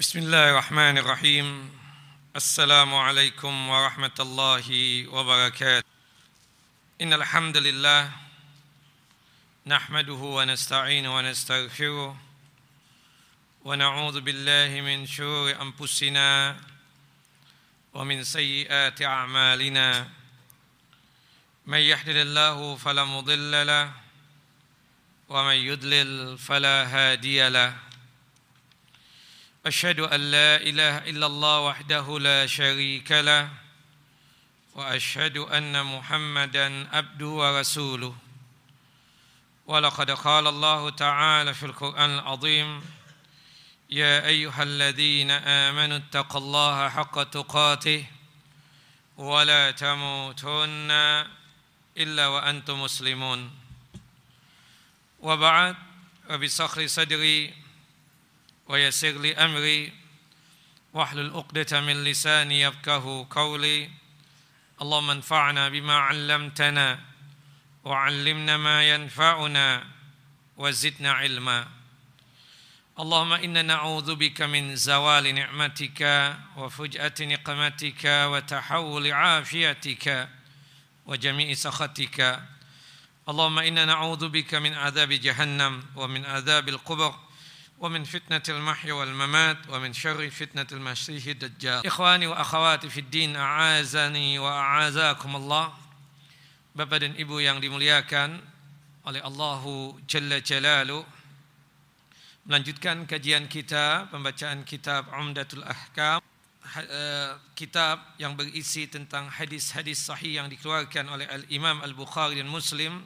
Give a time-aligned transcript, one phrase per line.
[0.00, 1.70] بسم الله الرحمن الرحيم.
[2.36, 4.68] السلام عليكم ورحمة الله
[5.08, 5.88] وبركاته.
[7.00, 8.10] إن الحمد لله
[9.66, 12.16] نحمده ونستعين ونستغفره
[13.64, 16.56] ونعوذ بالله من شرور أنفسنا
[17.94, 20.08] ومن سيئات أعمالنا.
[21.66, 23.92] من يحلل الله فلا مضل له
[25.28, 27.93] ومن يضلل فلا هادي له.
[29.66, 33.48] أشهد أن لا إله إلا الله وحده لا شريك له
[34.74, 38.16] وأشهد أن محمدا عبده ورسوله.
[39.66, 42.84] ولقد قال الله تعالى في القرآن العظيم
[43.90, 48.06] يا أيها الذين آمنوا اتقوا الله حق تقاته
[49.16, 50.90] ولا تموتن
[51.96, 53.50] إلا وأنتم مسلمون.
[55.20, 55.76] وبعد
[56.30, 57.63] وبصخر صدري
[58.68, 59.92] ويسر لي أمري
[60.94, 63.90] واحلل عقدة من لساني يفقه قولي.
[64.82, 67.00] اللهم انفعنا بما علمتنا
[67.84, 69.86] وعلمنا ما ينفعنا
[70.56, 71.68] وزدنا علما.
[72.98, 76.00] اللهم إنا نعوذ بك من زوال نعمتك
[76.56, 80.28] وفجأة نقمتك وتحول عافيتك
[81.06, 82.40] وجميع سخطك.
[83.28, 87.23] اللهم إنا نعوذ بك من عذاب جهنم ومن عذاب القبر.
[87.79, 95.35] ومن فتنة المحيا والممات ومن شر فتنة المسيح الدجال إخواني وأخواتي في الدين أعازني وأعازاكم
[95.35, 95.73] الله
[96.69, 98.39] Bapak dan Ibu yang dimuliakan
[99.03, 101.01] oleh Allahu Jalla Jalalu
[102.45, 106.21] Melanjutkan kajian kita Pembacaan kitab Umdatul Ahkam
[107.57, 113.01] Kitab yang berisi tentang hadis-hadis sahih yang dikeluarkan oleh Al-Imam Al-Bukhari dan Muslim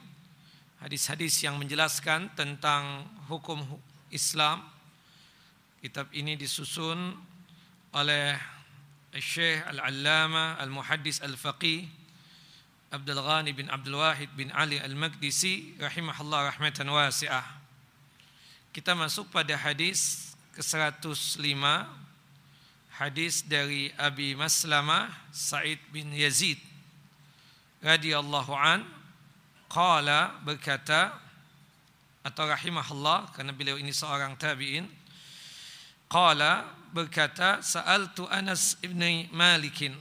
[0.84, 3.64] Hadis-hadis yang menjelaskan tentang hukum
[4.11, 4.65] Islam.
[5.79, 7.15] Kitab ini disusun
[7.95, 8.35] oleh
[9.17, 11.87] Syekh Al-Allama Al-Muhaddis Al-Faqih
[12.89, 17.45] Abdul Ghani bin Abdul Wahid bin Ali Al-Maqdisi rahimahullah rahmatan wasi'ah.
[18.73, 21.63] Kita masuk pada hadis ke-105
[22.99, 26.59] hadis dari Abi Maslamah Sa'id bin Yazid
[27.79, 28.83] radhiyallahu an
[29.71, 31.15] qala berkata
[32.23, 34.85] atau rahimahullah karena beliau ini seorang tabi'in
[36.11, 38.99] qala berkata sa'altu Anas ibn
[39.31, 39.93] Malik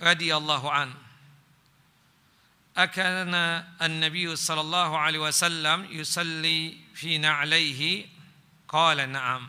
[0.00, 0.94] radhiyallahu an.
[2.76, 8.04] Akana an-nabiy sallallahu alaihi wasallam yusalli fi na'laihi
[8.68, 9.48] qala na'am.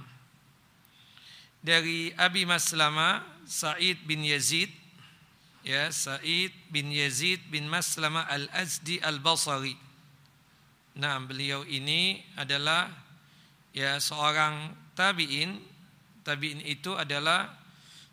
[1.60, 4.72] Dari Abi Maslama Sa'id bin Yazid
[5.68, 9.76] ya Sa'id bin Yazid bin Maslama al-Azdi al-Basri
[10.98, 12.90] Nah, beliau ini adalah
[13.70, 15.62] ya seorang tabi'in.
[16.26, 17.54] Tabi'in itu adalah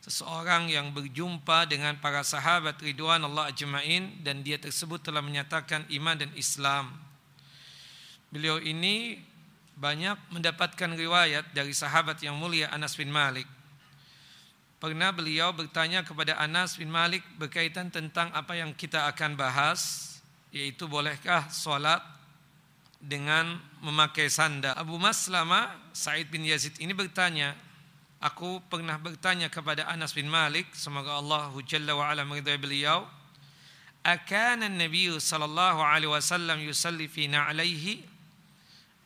[0.04, 6.12] seseorang yang berjumpa dengan para sahabat ridwan Allah ajma'in dan dia tersebut telah menyatakan iman
[6.12, 6.92] dan Islam.
[8.28, 9.16] Beliau ini
[9.80, 13.48] banyak mendapatkan riwayat dari sahabat yang mulia Anas bin Malik.
[14.76, 20.12] Pernah beliau bertanya kepada Anas bin Malik berkaitan tentang apa yang kita akan bahas,
[20.52, 22.04] yaitu bolehkah solat
[23.04, 24.72] dengan memakai sandal.
[24.74, 27.52] Abu Maslama Said bin Yazid ini bertanya,
[28.18, 33.04] aku pernah bertanya kepada Anas bin Malik, semoga Allah Jalla wa ala meridai beliau,
[34.00, 38.16] akana Nabi sallallahu alaihi wasallam yusalli fi na'alaihi?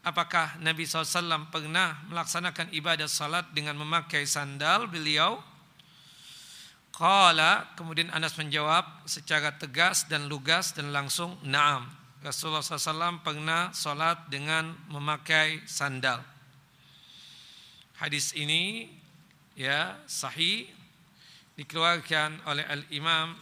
[0.06, 5.42] Apakah Nabi SAW pernah melaksanakan ibadah salat dengan memakai sandal beliau?
[6.94, 11.97] Qala, kemudian Anas menjawab secara tegas dan lugas dan langsung, na'am.
[12.18, 16.18] Rasulullah SAW pernah solat dengan memakai sandal.
[17.94, 18.90] Hadis ini
[19.54, 20.66] ya sahih
[21.54, 23.38] dikeluarkan oleh Al Imam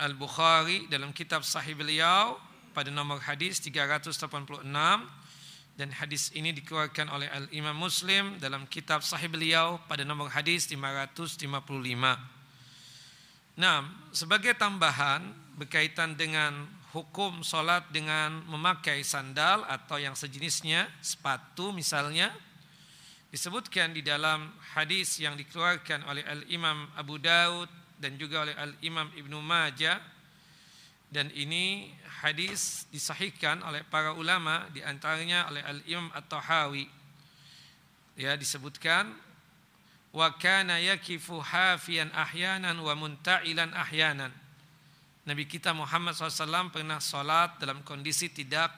[0.00, 2.40] Al Bukhari dalam kitab Sahih beliau
[2.72, 4.64] pada nomor hadis 386
[5.76, 10.64] dan hadis ini dikeluarkan oleh Al Imam Muslim dalam kitab Sahih beliau pada nomor hadis
[10.68, 11.44] 555.
[13.58, 13.78] Nah,
[14.16, 15.28] sebagai tambahan
[15.58, 22.34] berkaitan dengan hukum solat dengan memakai sandal atau yang sejenisnya, sepatu misalnya,
[23.30, 27.70] disebutkan di dalam hadis yang dikeluarkan oleh Al-Imam Abu Daud
[28.02, 30.02] dan juga oleh Al-Imam Ibnu Majah.
[31.08, 36.90] Dan ini hadis disahihkan oleh para ulama di antaranya oleh Al-Imam At-Tahawi.
[38.18, 39.14] Ya disebutkan
[40.10, 44.34] wa kana yakifu hafiyan ahyanan wa munta'ilan ahyanan
[45.28, 48.72] Nabi kita Muhammad SAW pernah sholat dalam kondisi tidak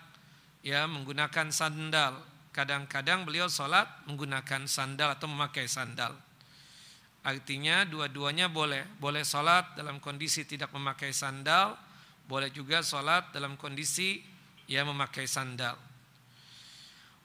[0.67, 2.19] ya menggunakan sandal.
[2.51, 6.11] Kadang-kadang beliau sholat menggunakan sandal atau memakai sandal.
[7.23, 8.83] Artinya dua-duanya boleh.
[8.99, 11.79] Boleh sholat dalam kondisi tidak memakai sandal.
[12.27, 14.19] Boleh juga sholat dalam kondisi
[14.67, 15.79] ia memakai sandal.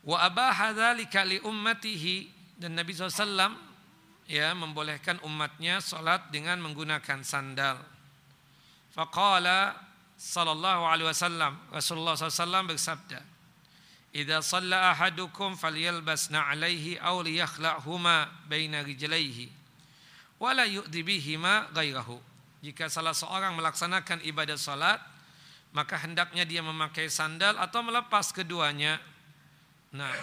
[0.05, 2.29] Wa abaha dzalika li ummatihi
[2.61, 3.57] dan Nabi SAW
[4.29, 7.94] ya membolehkan umatnya sholat dengan menggunakan sandal.
[8.95, 9.75] Faqala
[10.15, 13.19] sallallahu alaihi wasallam Rasulullah SAW bersabda
[14.15, 19.51] Idza shalla ahadukum falyalbas na'alaihi aw liyakhla'huma baina rijlaihi
[20.39, 22.15] wala yu'dhi bihima ghairahu.
[22.63, 25.03] Jika salah seorang melaksanakan ibadah salat,
[25.75, 28.97] maka hendaknya dia memakai sandal atau melepas keduanya.
[29.91, 30.15] Nah,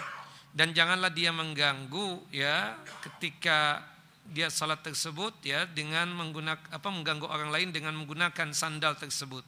[0.53, 3.81] dan janganlah dia mengganggu ya ketika
[4.31, 9.43] dia salat tersebut ya dengan menggunakan apa mengganggu orang lain dengan menggunakan sandal tersebut.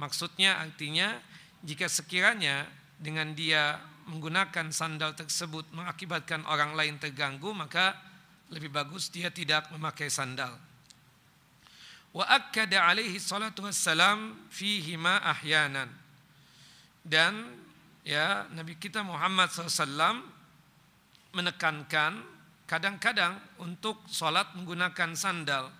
[0.00, 1.18] Maksudnya artinya
[1.60, 2.64] jika sekiranya
[2.96, 3.76] dengan dia
[4.08, 7.92] menggunakan sandal tersebut mengakibatkan orang lain terganggu maka
[8.48, 10.56] lebih bagus dia tidak memakai sandal.
[12.16, 15.92] Wa akkada alaihi salatu wassalam fihi ma ahyanan.
[17.04, 17.52] Dan
[18.02, 20.24] ya Nabi kita Muhammad SAW
[21.36, 22.37] menekankan
[22.68, 25.72] kadang-kadang untuk sholat menggunakan sandal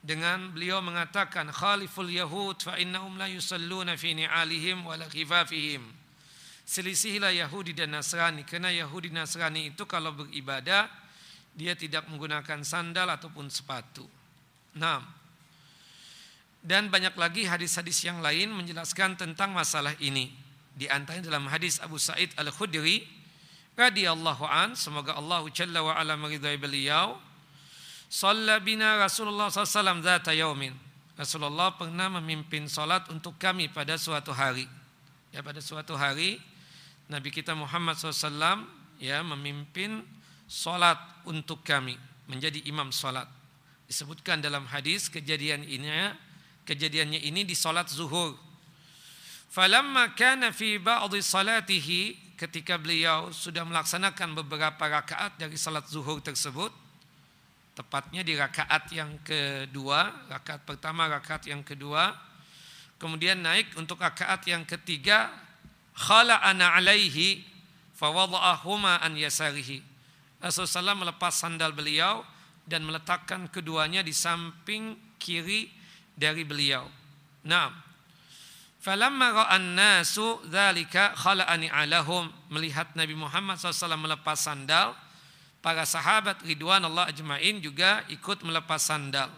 [0.00, 6.00] dengan beliau mengatakan khaliful yahud fa innahum la yusalluna fi ni'alihim wa la khifafihim
[6.70, 10.86] selisihilah Yahudi dan Nasrani karena Yahudi Nasrani itu kalau beribadah
[11.50, 14.06] dia tidak menggunakan sandal ataupun sepatu.
[14.78, 15.02] Nah,
[16.62, 20.30] dan banyak lagi hadis-hadis yang lain menjelaskan tentang masalah ini.
[20.70, 23.02] Di antaranya dalam hadis Abu Sa'id Al-Khudri
[23.80, 27.16] radhiyallahu an, semoga Allah Jalla wa ala meridai beliau,
[28.12, 30.76] Shalla bina Rasulullah SAW zata yaumin.
[31.16, 34.68] Rasulullah pernah memimpin salat untuk kami pada suatu hari.
[35.30, 36.42] Ya pada suatu hari
[37.10, 38.66] Nabi kita Muhammad SAW
[39.02, 40.06] ya memimpin
[40.50, 41.98] solat untuk kami
[42.30, 43.26] menjadi imam solat
[43.90, 45.90] disebutkan dalam hadis kejadian ini
[46.62, 48.38] kejadiannya ini di solat zuhur
[49.50, 52.00] falamma kana fi ba'dhi salatihi
[52.40, 56.72] ketika beliau sudah melaksanakan beberapa rakaat dari salat zuhur tersebut
[57.76, 62.16] tepatnya di rakaat yang kedua rakaat pertama rakaat yang kedua
[62.96, 65.28] kemudian naik untuk rakaat yang ketiga
[66.00, 67.44] khala'ana alaihi
[68.00, 69.84] fawada'ahuma an yasarihi.
[70.40, 72.24] Rasulullah melepas sandal beliau
[72.64, 75.68] dan meletakkan keduanya di samping kiri
[76.16, 76.88] dari beliau.
[77.44, 77.68] Nah,
[78.80, 84.96] falamma ra'an nasu dzalika khala'ani alahum melihat Nabi Muhammad SAW melepas sandal,
[85.60, 89.28] para sahabat ridwan Allah ajmain juga ikut melepas sandal.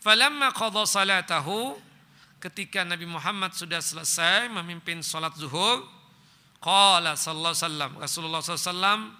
[0.00, 1.76] Falamma qadha salatahu
[2.40, 5.84] ketika Nabi Muhammad sudah selesai memimpin sholat zuhur,
[6.64, 9.12] qala sallallahu sallam, Rasulullah SAW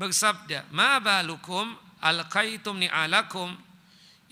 [0.00, 3.52] bersabda, ma balukum alqaitum ni'alakum,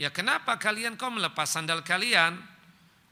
[0.00, 2.40] ya kenapa kalian kau melepas sandal kalian?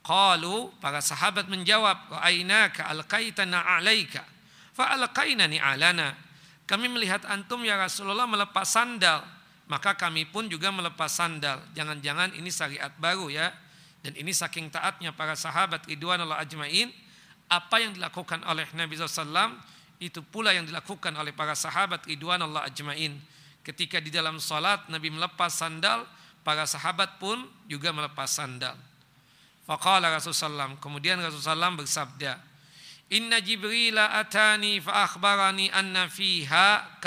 [0.09, 4.25] Qalu, para sahabat menjawab, ra'ainaka alqaitana alaika,
[4.73, 6.17] fa alqaina ni'alana.
[6.65, 9.21] Kami melihat antum ya Rasulullah melepas sandal,
[9.69, 11.61] maka kami pun juga melepas sandal.
[11.77, 13.53] Jangan-jangan ini syariat baru ya
[14.01, 16.89] dan ini saking taatnya para sahabat Ridwan Allah ajmain,
[17.53, 19.61] apa yang dilakukan oleh Nabi SAW
[20.01, 23.21] itu pula yang dilakukan oleh para sahabat Ridwan Allah ajmain.
[23.61, 26.09] Ketika di dalam salat Nabi melepas sandal,
[26.41, 28.73] para sahabat pun juga melepas sandal.
[29.69, 32.41] Faqala Rasulullah kemudian Rasulullah bersabda,
[33.13, 37.01] Inna Jibril atani fa akhbarani anna fiha.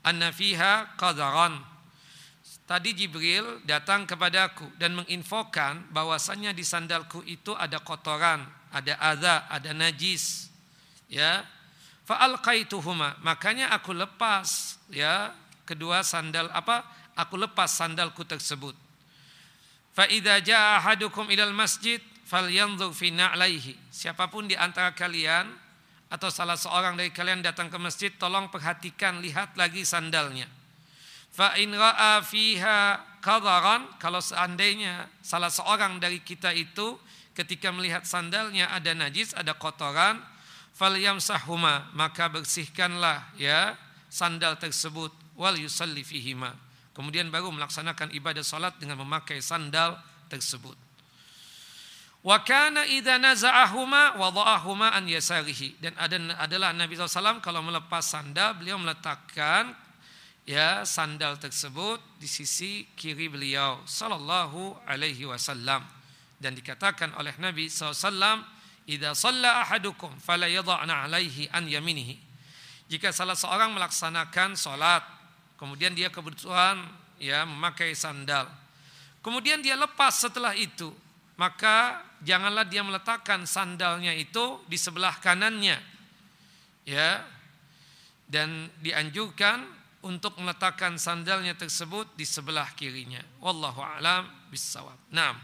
[0.00, 0.96] Anna fiha
[2.64, 9.76] Tadi Jibril datang kepadaku dan menginfokan bahwasannya di sandalku itu ada kotoran, ada adza, ada
[9.76, 10.48] najis.
[11.10, 11.44] Ya.
[12.06, 15.34] Fa'alqaituhuma, makanya aku lepas ya
[15.68, 16.82] kedua sandal apa?
[17.14, 18.89] Aku lepas sandalku tersebut.
[19.90, 23.74] Fa idza jaa ahadukum ilal masjid falyanzur fi na'laihi.
[23.90, 25.50] Siapa pun di antara kalian
[26.10, 30.50] atau salah seorang dari kalian datang ke masjid, tolong perhatikan lihat lagi sandalnya
[31.30, 36.98] Fa in ra'a fiha qadaran kalau seandainya salah seorang dari kita itu
[37.38, 40.18] ketika melihat sandalnya ada najis, ada kotoran,
[40.74, 43.78] falyamsahuma maka bersihkanlah ya
[44.10, 46.50] sandal tersebut wal yusalli fihima.
[46.90, 49.94] Kemudian baru melaksanakan ibadah salat dengan memakai sandal
[50.26, 50.74] tersebut.
[52.20, 55.80] Wa kana idza naza'ahuma wada'ahuma an yasarihi.
[55.80, 59.72] Dan ada adalah Nabi SAW kalau melepas sandal beliau meletakkan
[60.44, 65.80] ya sandal tersebut di sisi kiri beliau sallallahu alaihi wasallam.
[66.36, 68.42] Dan dikatakan oleh Nabi SAW
[68.84, 72.18] idza shalla ahadukum fala yadh'na alaihi an yaminihi.
[72.90, 75.19] Jika salah seorang melaksanakan salat
[75.60, 76.80] kemudian dia kebutuhan
[77.20, 78.48] ya memakai sandal.
[79.20, 80.88] Kemudian dia lepas setelah itu,
[81.36, 85.76] maka janganlah dia meletakkan sandalnya itu di sebelah kanannya.
[86.88, 87.20] Ya.
[88.30, 89.66] Dan dianjurkan
[90.00, 93.20] untuk meletakkan sandalnya tersebut di sebelah kirinya.
[93.44, 94.96] Wallahu alam bisawab.
[95.12, 95.36] Naam.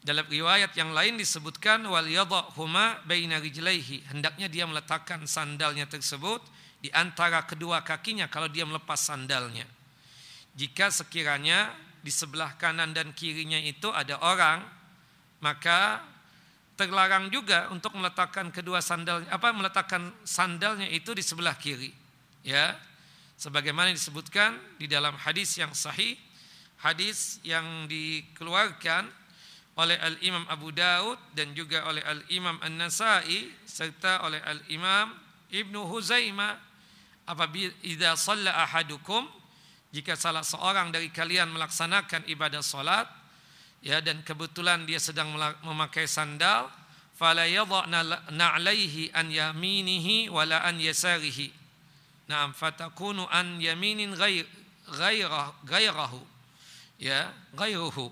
[0.00, 4.14] Dalam riwayat yang lain disebutkan wal yadhuma baina rijlaihi.
[4.14, 6.40] Hendaknya dia meletakkan sandalnya tersebut
[6.80, 9.68] di antara kedua kakinya kalau dia melepas sandalnya.
[10.56, 11.70] Jika sekiranya
[12.00, 14.64] di sebelah kanan dan kirinya itu ada orang,
[15.44, 16.00] maka
[16.80, 21.92] terlarang juga untuk meletakkan kedua sandal apa meletakkan sandalnya itu di sebelah kiri.
[22.40, 22.76] Ya.
[23.40, 26.12] Sebagaimana disebutkan di dalam hadis yang sahih,
[26.80, 29.08] hadis yang dikeluarkan
[29.80, 35.16] oleh Al-Imam Abu Daud dan juga oleh Al-Imam An-Nasai serta oleh Al-Imam
[35.48, 36.69] Ibnu Huzaimah
[37.30, 39.22] apabila idza shalla ahadukum
[39.94, 43.06] jika salah seorang dari kalian melaksanakan ibadah salat
[43.82, 45.30] ya dan kebetulan dia sedang
[45.62, 46.66] memakai sandal
[47.14, 48.02] fala yadhna
[48.34, 51.52] na'laihi an yaminihi wala an yasarihi.
[52.30, 54.46] Na'am fatakunu an yaminin ghair
[55.66, 56.20] ghairahu
[56.98, 58.10] ya ghairuhu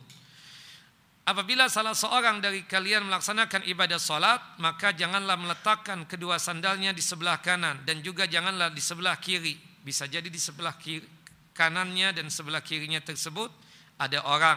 [1.29, 7.37] Apabila salah seorang dari kalian melaksanakan ibadah salat, maka janganlah meletakkan kedua sandalnya di sebelah
[7.45, 9.53] kanan dan juga janganlah di sebelah kiri.
[9.85, 11.05] Bisa jadi di sebelah kiri,
[11.53, 13.53] kanannya dan sebelah kirinya tersebut
[14.01, 14.57] ada orang.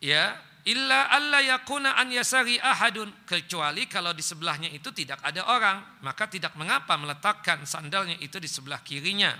[0.00, 0.32] Ya,
[0.64, 6.24] illa alla yakuna an yasari ahadun kecuali kalau di sebelahnya itu tidak ada orang, maka
[6.24, 9.36] tidak mengapa meletakkan sandalnya itu di sebelah kirinya.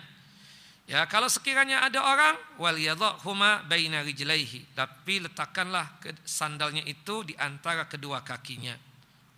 [0.91, 2.35] Ya, kalau sekiranya ada orang
[2.75, 5.87] yadhuma baina rijlaihi, tapi letakkanlah
[6.27, 8.75] sandalnya itu di antara kedua kakinya.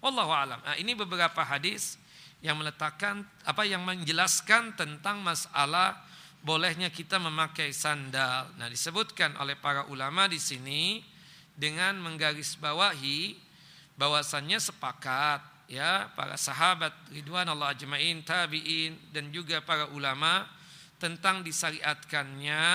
[0.01, 0.65] Wallahu alam.
[0.65, 2.01] Nah, ini beberapa hadis
[2.41, 6.01] yang meletakkan apa yang menjelaskan tentang masalah
[6.41, 8.49] bolehnya kita memakai sandal.
[8.57, 11.05] Nah, disebutkan oleh para ulama di sini
[11.53, 13.37] dengan menggarisbawahi
[14.01, 20.49] bahwasannya sepakat ya para sahabat ridwan Allah ajmain tabi'in dan juga para ulama
[21.03, 22.67] tentang disyariatkannya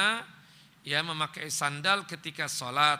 [0.84, 3.00] ya memakai sandal ketika sholat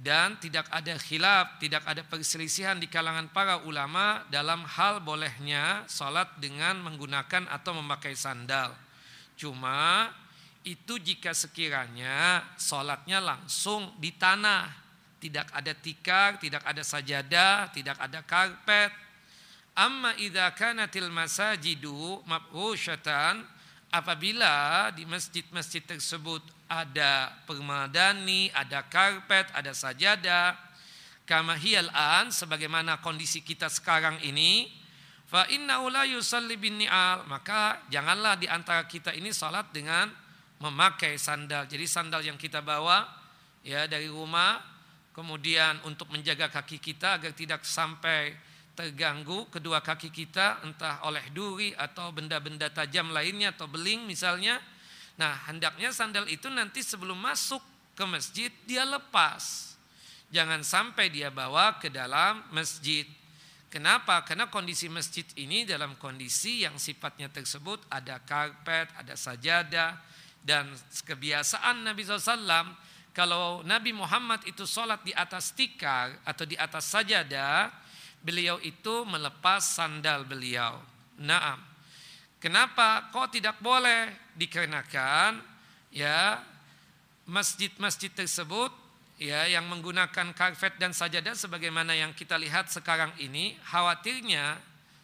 [0.00, 6.40] dan tidak ada khilaf, tidak ada perselisihan di kalangan para ulama dalam hal bolehnya sholat
[6.40, 8.72] dengan menggunakan atau memakai sandal.
[9.36, 10.08] Cuma
[10.64, 14.72] itu jika sekiranya sholatnya langsung di tanah,
[15.20, 18.92] tidak ada tikar, tidak ada sajadah, tidak ada karpet.
[19.76, 23.59] Amma idza kanatil masajidu mabhusyatan
[23.90, 30.54] apabila di masjid-masjid tersebut ada permadani, ada karpet, ada sajadah,
[31.26, 31.58] kama
[31.94, 34.70] an sebagaimana kondisi kita sekarang ini,
[35.26, 40.10] fa inna la yusalli bin ni'al, maka janganlah di antara kita ini salat dengan
[40.62, 41.66] memakai sandal.
[41.66, 43.06] Jadi sandal yang kita bawa
[43.66, 44.60] ya dari rumah
[45.10, 48.32] kemudian untuk menjaga kaki kita agar tidak sampai
[48.80, 54.56] terganggu kedua kaki kita entah oleh duri atau benda-benda tajam lainnya atau beling misalnya.
[55.20, 57.60] Nah, hendaknya sandal itu nanti sebelum masuk
[57.92, 59.76] ke masjid dia lepas.
[60.32, 63.04] Jangan sampai dia bawa ke dalam masjid.
[63.68, 64.24] Kenapa?
[64.24, 70.00] Karena kondisi masjid ini dalam kondisi yang sifatnya tersebut ada karpet, ada sajadah
[70.40, 70.72] dan
[71.04, 72.72] kebiasaan Nabi SAW
[73.12, 77.68] kalau Nabi Muhammad itu sholat di atas tikar atau di atas sajadah
[78.20, 80.80] beliau itu melepas sandal beliau.
[81.20, 81.60] Naam.
[82.40, 84.32] Kenapa kok tidak boleh?
[84.36, 85.44] Dikarenakan
[85.92, 86.40] ya
[87.28, 88.72] masjid-masjid tersebut
[89.20, 94.56] ya yang menggunakan karpet dan sajadah sebagaimana yang kita lihat sekarang ini khawatirnya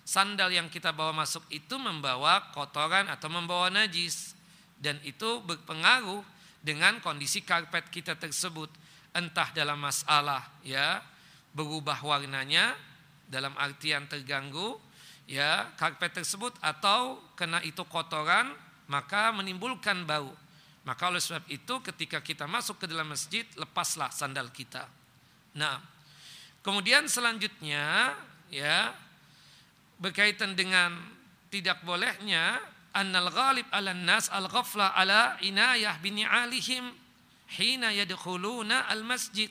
[0.07, 4.33] sandal yang kita bawa masuk itu membawa kotoran atau membawa najis
[4.81, 6.25] dan itu berpengaruh
[6.65, 8.73] dengan kondisi karpet kita tersebut
[9.13, 11.05] entah dalam masalah ya
[11.53, 12.73] berubah warnanya
[13.27, 14.79] dalam artian terganggu
[15.27, 18.55] ya karpet tersebut atau kena itu kotoran
[18.87, 20.31] maka menimbulkan bau.
[20.87, 24.87] Maka oleh sebab itu ketika kita masuk ke dalam masjid lepaslah sandal kita.
[25.59, 25.83] Nah,
[26.63, 28.15] kemudian selanjutnya
[28.55, 28.95] ya
[29.99, 30.95] berkaitan dengan
[31.51, 32.63] tidak bolehnya
[32.95, 36.87] annal ghalib ala nas al ghafla ala inayah bini alihim
[37.59, 39.51] hina yadkhuluna al masjid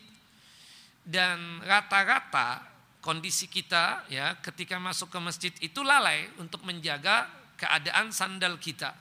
[1.03, 2.74] dan rata-rata
[3.05, 8.97] kondisi kita ya ketika masuk ke masjid itu lalai untuk menjaga keadaan sandal kita.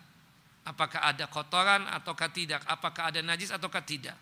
[0.68, 4.16] Apakah ada kotoran ataukah tidak, apakah ada najis ataukah tidak.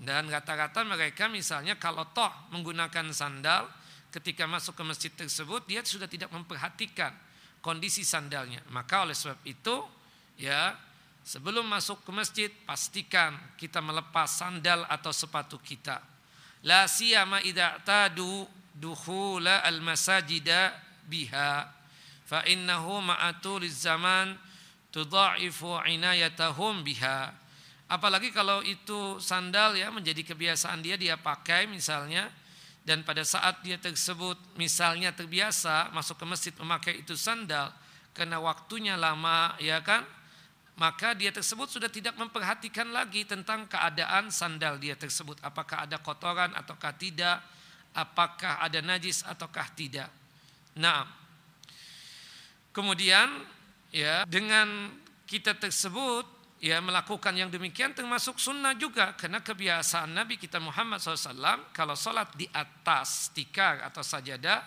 [0.00, 3.68] Dan rata-rata mereka misalnya kalau toh menggunakan sandal
[4.08, 7.12] ketika masuk ke masjid tersebut dia sudah tidak memperhatikan
[7.60, 8.64] kondisi sandalnya.
[8.72, 9.84] Maka oleh sebab itu
[10.40, 10.72] ya
[11.20, 16.00] sebelum masuk ke masjid pastikan kita melepas sandal atau sepatu kita.
[16.64, 20.74] La siyama idza tadu dukhula al masajida
[21.06, 21.70] biha.
[22.26, 24.34] Fa innahu ma'atul zaman
[24.90, 27.30] tudha'ifu inayatahum biha.
[27.86, 32.26] Apalagi kalau itu sandal ya menjadi kebiasaan dia dia pakai misalnya.
[32.82, 37.70] Dan pada saat dia tersebut misalnya terbiasa masuk ke masjid memakai itu sandal
[38.10, 40.02] karena waktunya lama ya kan?
[40.74, 45.38] Maka dia tersebut sudah tidak memperhatikan lagi tentang keadaan sandal dia tersebut.
[45.46, 47.38] Apakah ada kotoran ataukah tidak
[47.92, 50.08] apakah ada najis ataukah tidak.
[50.76, 51.04] Nah
[52.72, 53.28] kemudian
[53.92, 54.92] ya dengan
[55.28, 56.24] kita tersebut
[56.62, 59.18] ya melakukan yang demikian termasuk sunnah juga.
[59.18, 64.62] Karena kebiasaan Nabi kita Muhammad SAW kalau sholat di atas tikar atau sajadah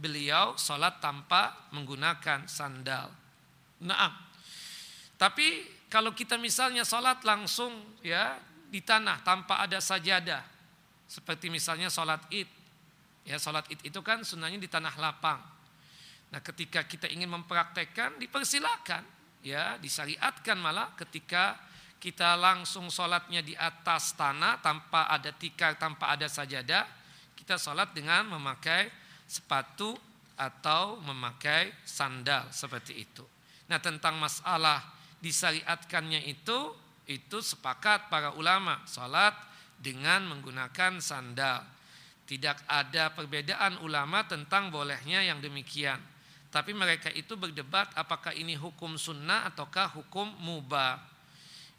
[0.00, 3.12] beliau sholat tanpa menggunakan sandal.
[3.84, 4.12] Nah,
[5.20, 8.38] tapi kalau kita misalnya sholat langsung ya
[8.70, 10.46] di tanah tanpa ada sajadah
[11.10, 12.59] seperti misalnya sholat id
[13.24, 15.40] ya sholat id itu kan sunnahnya di tanah lapang.
[16.30, 19.02] Nah ketika kita ingin mempraktekkan dipersilakan
[19.42, 21.58] ya disyariatkan malah ketika
[22.00, 26.88] kita langsung sholatnya di atas tanah tanpa ada tikar, tanpa ada sajadah,
[27.36, 28.88] kita sholat dengan memakai
[29.28, 29.92] sepatu
[30.40, 33.20] atau memakai sandal seperti itu.
[33.68, 34.80] Nah tentang masalah
[35.20, 36.72] disyariatkannya itu,
[37.04, 39.36] itu sepakat para ulama sholat
[39.76, 41.60] dengan menggunakan sandal.
[42.30, 45.98] Tidak ada perbedaan ulama tentang bolehnya yang demikian.
[46.46, 51.02] Tapi mereka itu berdebat apakah ini hukum sunnah ataukah hukum mubah.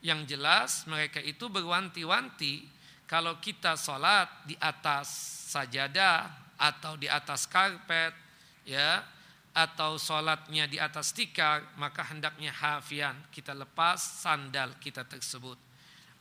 [0.04, 2.68] Yang jelas mereka itu berwanti-wanti
[3.08, 5.08] kalau kita sholat di atas
[5.56, 6.28] sajadah
[6.60, 8.12] atau di atas karpet
[8.68, 9.08] ya
[9.52, 15.60] atau sholatnya di atas tikar maka hendaknya hafian kita lepas sandal kita tersebut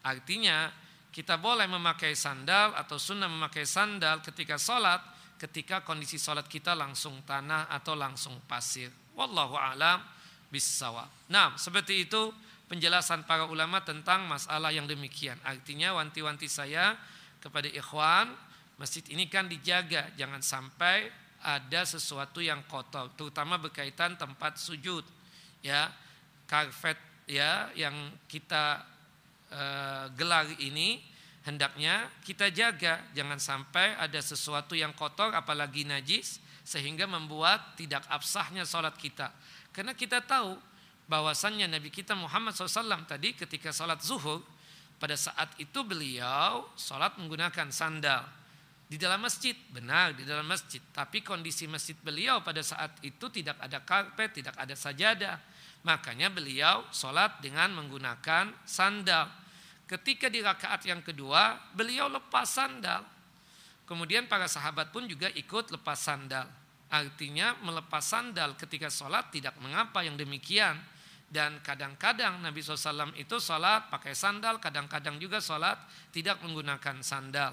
[0.03, 0.75] artinya
[1.11, 5.03] kita boleh memakai sandal atau sunnah memakai sandal ketika sholat
[5.41, 8.93] ketika kondisi sholat kita langsung tanah atau langsung pasir.
[9.17, 10.05] Wallahu alam
[10.53, 11.09] bisawab.
[11.33, 12.29] Nah, seperti itu
[12.69, 15.41] penjelasan para ulama tentang masalah yang demikian.
[15.41, 16.93] Artinya wanti-wanti saya
[17.41, 18.37] kepada ikhwan,
[18.77, 21.09] masjid ini kan dijaga, jangan sampai
[21.41, 25.03] ada sesuatu yang kotor, terutama berkaitan tempat sujud.
[25.65, 25.89] Ya,
[26.45, 27.95] karpet ya yang
[28.29, 28.85] kita
[30.15, 31.03] gelar ini
[31.45, 33.03] hendaknya kita jaga.
[33.17, 39.33] Jangan sampai ada sesuatu yang kotor apalagi najis sehingga membuat tidak absahnya sholat kita.
[39.75, 40.55] Karena kita tahu
[41.11, 44.47] bahwasannya Nabi kita Muhammad SAW tadi ketika sholat zuhur
[45.03, 48.23] pada saat itu beliau sholat menggunakan sandal
[48.87, 49.57] di dalam masjid.
[49.75, 50.79] Benar di dalam masjid.
[50.95, 55.37] Tapi kondisi masjid beliau pada saat itu tidak ada karpet tidak ada sajadah.
[55.83, 59.40] Makanya beliau sholat dengan menggunakan sandal
[59.91, 63.03] Ketika di rakaat yang kedua, beliau lepas sandal.
[63.91, 66.47] Kemudian para sahabat pun juga ikut lepas sandal.
[66.87, 70.79] Artinya melepas sandal ketika sholat tidak mengapa yang demikian.
[71.27, 75.79] Dan kadang-kadang Nabi SAW itu sholat pakai sandal, kadang-kadang juga sholat
[76.15, 77.51] tidak menggunakan sandal.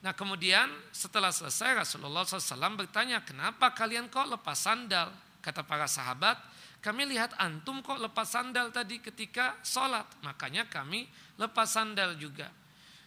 [0.00, 5.12] Nah kemudian setelah selesai Rasulullah SAW bertanya, kenapa kalian kok lepas sandal?
[5.44, 6.40] Kata para sahabat,
[6.80, 10.06] kami lihat antum kok lepas sandal tadi ketika sholat.
[10.22, 12.46] Makanya kami lepas sandal juga.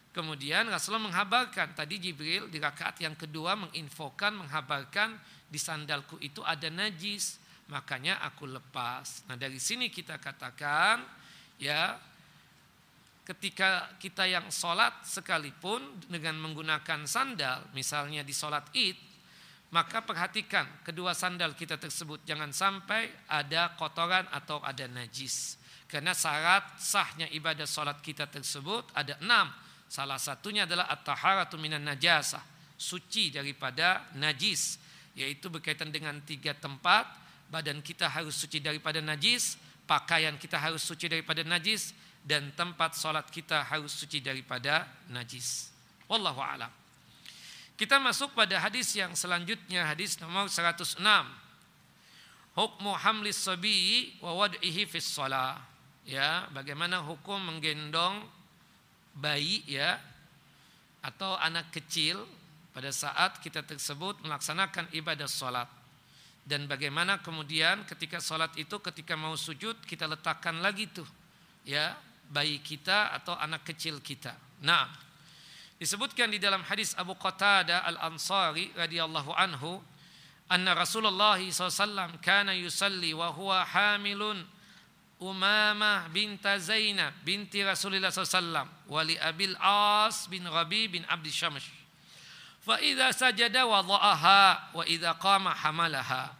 [0.09, 5.15] Kemudian Rasulullah menghabarkan tadi Jibril di rakaat yang kedua menginfokan, menghabarkan
[5.47, 7.37] di sandalku itu ada najis.
[7.69, 9.23] Makanya aku lepas.
[9.29, 11.05] Nah dari sini kita katakan
[11.61, 11.93] ya
[13.29, 19.08] ketika kita yang sholat sekalipun dengan menggunakan sandal misalnya di sholat id
[19.69, 25.61] maka perhatikan kedua sandal kita tersebut jangan sampai ada kotoran atau ada najis.
[25.89, 29.49] Karena syarat sahnya ibadah solat kita tersebut ada enam.
[29.89, 32.41] Salah satunya adalah at-taharatu minan najasah,
[32.77, 34.77] suci daripada najis,
[35.17, 37.09] yaitu berkaitan dengan tiga tempat.
[37.49, 39.57] Badan kita harus suci daripada najis,
[39.89, 45.73] pakaian kita harus suci daripada najis, dan tempat solat kita harus suci daripada najis.
[46.05, 46.78] Wallahu a'lam.
[47.79, 50.99] Kita masuk pada hadis yang selanjutnya hadis nomor 106.
[52.51, 55.63] Hukmu hamlis sabi wa wad'ihi fis shalah.
[56.03, 58.19] Ya, bagaimana hukum menggendong
[59.15, 59.95] bayi ya
[60.99, 62.19] atau anak kecil
[62.75, 65.71] pada saat kita tersebut melaksanakan ibadah salat.
[66.43, 71.07] Dan bagaimana kemudian ketika salat itu ketika mau sujud kita letakkan lagi tuh
[71.63, 71.95] ya
[72.27, 74.35] bayi kita atau anak kecil kita.
[74.67, 75.08] Nah,
[75.79, 79.79] Disebutkan di dalam hadis Abu Qatada Al-Ansari radhiyallahu anhu,
[80.51, 84.43] anna Rasulullah SAW kana yusalli wa huwa hamilun
[85.19, 91.67] Umamah binta Zainab binti Rasulullah SAW wali Abil As bin Rabi bin Abdi Syamsh.
[92.63, 96.31] Fa idza sajada wada'aha wa idza qama hamalaha.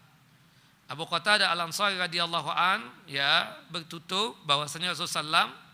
[0.88, 5.69] Abu Qatadah Al-Ansari radhiyallahu an ya bertutur bahwasanya Rasulullah SAW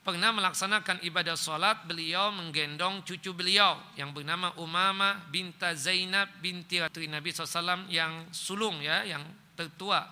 [0.00, 7.28] pernah melaksanakan ibadah salat beliau menggendong cucu beliau yang bernama Umamah binta Zainab binti Nabi
[7.30, 9.20] SAW yang sulung ya yang
[9.52, 10.08] tertua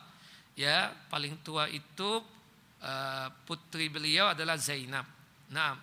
[0.53, 2.21] ya paling tua itu
[2.85, 5.07] uh, putri beliau adalah Zainab.
[5.49, 5.79] Nah,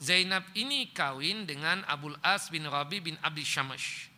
[0.00, 4.10] Zainab ini kawin dengan Abul As bin Rabi bin Abdi Syamash.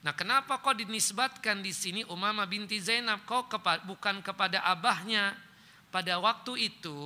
[0.00, 5.34] Nah, kenapa kok dinisbatkan di sini Umamah binti Zainab kok kepa bukan kepada abahnya?
[5.88, 6.96] Pada waktu itu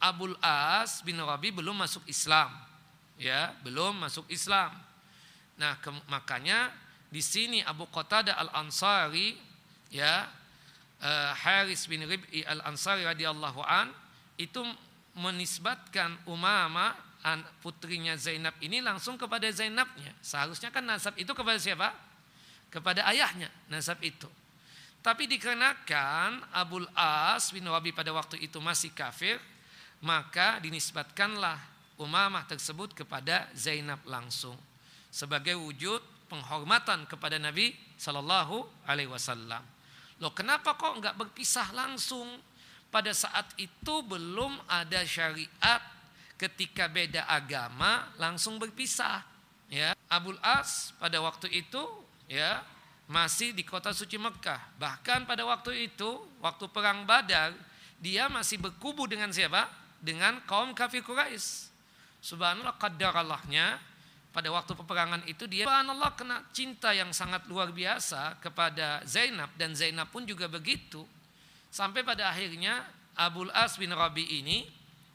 [0.00, 2.52] Abul As bin Rabi belum masuk Islam.
[3.16, 4.76] Ya, belum masuk Islam.
[5.56, 5.80] Nah,
[6.12, 6.68] makanya
[7.08, 9.40] di sini Abu Qatadah Al-Ansari
[9.88, 10.28] ya
[11.00, 13.88] uh, Haris bin Rib'i al-Ansari radhiyallahu an
[14.36, 14.60] itu
[15.16, 16.92] menisbatkan Umama
[17.58, 20.14] putrinya Zainab ini langsung kepada Zainabnya.
[20.22, 21.90] Seharusnya kan nasab itu kepada siapa?
[22.70, 24.30] Kepada ayahnya nasab itu.
[25.02, 29.42] Tapi dikarenakan Abul As bin Wabi pada waktu itu masih kafir,
[30.04, 34.52] maka dinisbatkanlah Umamah tersebut kepada Zainab langsung
[35.08, 39.64] sebagai wujud penghormatan kepada Nabi Shallallahu Alaihi Wasallam.
[40.20, 42.28] Loh kenapa kok nggak berpisah langsung?
[42.92, 45.80] Pada saat itu belum ada syariat
[46.36, 49.24] ketika beda agama langsung berpisah.
[49.72, 51.82] Ya, Abul As pada waktu itu
[52.30, 52.60] ya
[53.08, 54.78] masih di kota suci Mekah.
[54.78, 57.56] Bahkan pada waktu itu, waktu perang Badar,
[57.98, 59.66] dia masih berkubu dengan siapa?
[60.00, 61.72] Dengan kaum kafir Quraisy.
[62.20, 63.78] Subhanallah Allahnya
[64.34, 69.72] pada waktu peperangan itu dia Allah kena cinta yang sangat luar biasa kepada Zainab dan
[69.72, 71.06] Zainab pun juga begitu
[71.72, 72.84] sampai pada akhirnya
[73.16, 74.68] Abul As bin Rabi ini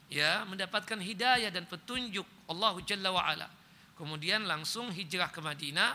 [0.10, 3.48] ya mendapatkan hidayah dan petunjuk Allah Jalla wa ala.
[3.94, 5.94] Kemudian langsung hijrah ke Madinah,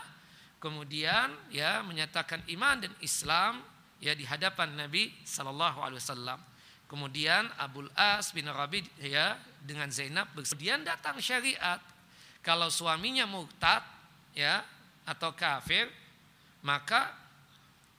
[0.63, 3.59] kemudian ya menyatakan iman dan Islam
[3.99, 6.39] ya di hadapan Nabi sallallahu alaihi wasallam.
[6.87, 11.83] Kemudian Abul As bin Rabi ya dengan Zainab kemudian datang syariat.
[12.39, 13.83] Kalau suaminya murtad
[14.31, 14.63] ya
[15.03, 15.91] atau kafir
[16.63, 17.11] maka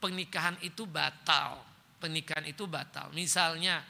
[0.01, 1.61] pernikahan itu batal.
[2.01, 3.13] Pernikahan itu batal.
[3.13, 3.85] Misalnya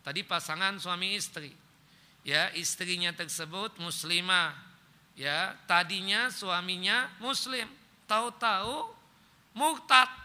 [0.00, 1.52] tadi pasangan suami istri.
[2.24, 4.56] Ya istrinya tersebut muslimah.
[5.12, 7.68] Ya tadinya suaminya muslim.
[8.08, 8.96] Tahu-tahu
[9.52, 10.21] murtad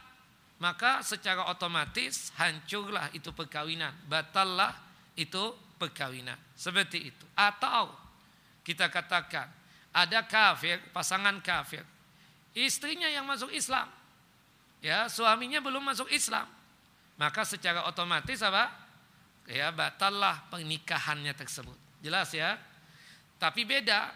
[0.58, 4.74] maka secara otomatis hancurlah itu perkawinan batallah
[5.13, 7.93] itu perkawinan seperti itu atau
[8.67, 9.48] kita katakan
[9.98, 11.82] ada kafir, pasangan kafir.
[12.54, 13.89] Istrinya yang masuk Islam.
[14.78, 16.46] Ya, suaminya belum masuk Islam.
[17.17, 18.70] Maka secara otomatis apa?
[19.50, 21.74] Ya, batallah pernikahannya tersebut.
[22.06, 22.62] Jelas ya?
[23.41, 24.13] Tapi beda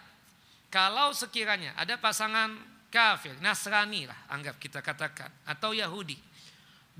[0.69, 2.53] kalau sekiranya ada pasangan
[2.93, 6.17] kafir, Nasrani lah anggap kita katakan atau Yahudi.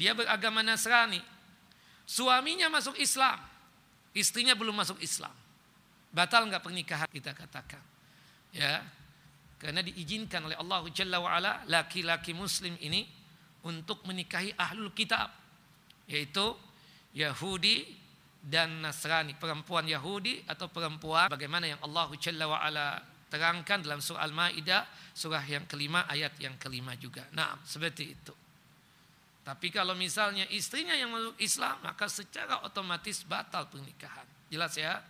[0.01, 1.21] Dia beragama Nasrani.
[2.09, 3.37] Suaminya masuk Islam,
[4.17, 5.31] istrinya belum masuk Islam.
[6.09, 7.91] Batal nggak pernikahan kita katakan
[8.51, 8.83] ya
[9.57, 13.07] karena diizinkan oleh Allah Jalla wa ala laki-laki muslim ini
[13.63, 15.31] untuk menikahi ahlul kitab
[16.09, 16.51] yaitu
[17.15, 17.87] Yahudi
[18.41, 22.99] dan Nasrani perempuan Yahudi atau perempuan bagaimana yang Allah Jalla wa ala
[23.31, 27.23] terangkan dalam surah Al-Maidah surah yang kelima ayat yang kelima juga.
[27.31, 28.33] Nah, seperti itu.
[29.41, 34.25] Tapi kalau misalnya istrinya yang masuk Islam maka secara otomatis batal pernikahan.
[34.53, 35.01] Jelas ya?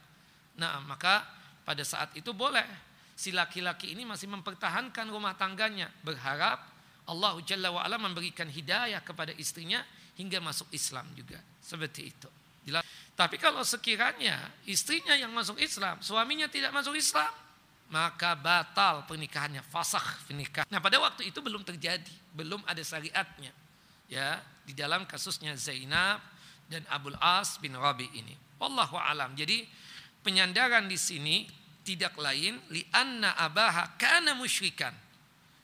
[0.55, 1.27] Nah, maka
[1.67, 2.63] pada saat itu boleh.
[3.11, 5.91] Si laki-laki ini masih mempertahankan rumah tangganya.
[6.01, 6.63] Berharap
[7.11, 9.83] Allah Jalla wa memberikan hidayah kepada istrinya
[10.15, 11.37] hingga masuk Islam juga.
[11.59, 12.29] Seperti itu.
[12.61, 12.85] Jelas.
[13.17, 14.37] tapi kalau sekiranya
[14.69, 17.33] istrinya yang masuk Islam suaminya tidak masuk Islam
[17.89, 19.65] maka batal pernikahannya.
[19.65, 20.69] Fasakh pernikahan.
[20.69, 22.13] Nah pada waktu itu belum terjadi.
[22.37, 23.49] Belum ada syariatnya
[24.11, 26.19] ya di dalam kasusnya Zainab
[26.67, 29.63] dan Abul As bin Rabi ini wallahu alam jadi
[30.21, 31.47] penyandaran di sini
[31.81, 34.93] tidak lain li anna abaha kana musyrikan.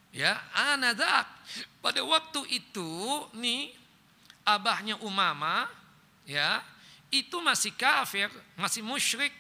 [0.09, 1.29] Ya, anadak.
[1.77, 2.89] Pada waktu itu
[3.37, 3.69] nih
[4.41, 5.69] abahnya Umama
[6.25, 6.65] ya,
[7.13, 9.33] itu masih kafir, masih musyrik.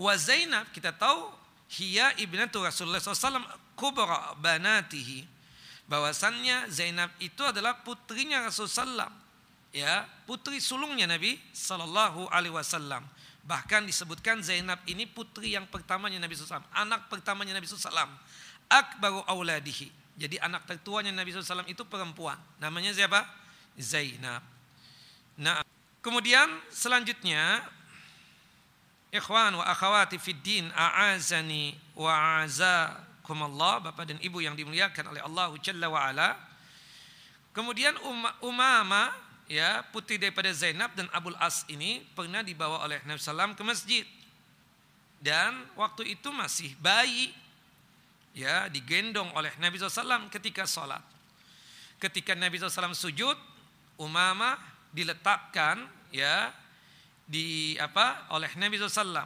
[0.00, 1.32] Wa Zainab kita tahu
[1.68, 3.44] hiya ibnatu Rasulullah SAW
[3.76, 5.35] kubra banatihi.
[5.86, 9.12] Bahwasannya Zainab itu adalah putrinya Rasulullah SAW.
[9.76, 13.04] Ya, putri sulungnya Nabi Sallallahu Alaihi Wasallam.
[13.46, 16.64] Bahkan disebutkan Zainab ini putri yang pertamanya Nabi SAW.
[16.74, 18.10] Anak pertamanya Nabi SAW.
[18.66, 19.92] Akbaru awladihi.
[20.16, 22.40] Jadi anak tertuanya Nabi SAW itu perempuan.
[22.58, 23.22] Namanya siapa?
[23.78, 24.42] Zainab.
[25.36, 25.60] Nah,
[26.06, 27.66] Kemudian selanjutnya
[29.10, 32.46] Ikhwan wa akhawati fid a'azani wa
[33.26, 36.38] a'azakumullah Bapak dan Ibu yang dimuliakan oleh Allah Jalla wa ala.
[37.50, 37.98] Kemudian
[38.38, 39.10] Umama
[39.50, 44.06] ya putri daripada Zainab dan Abul As ini pernah dibawa oleh Nabi sallam ke masjid.
[45.18, 47.34] Dan waktu itu masih bayi
[48.36, 51.00] ya digendong oleh Nabi SAW ketika sholat.
[51.96, 53.34] Ketika Nabi SAW sujud,
[53.96, 54.60] Umama
[54.92, 56.52] diletakkan ya
[57.24, 59.24] di apa oleh Nabi SAW.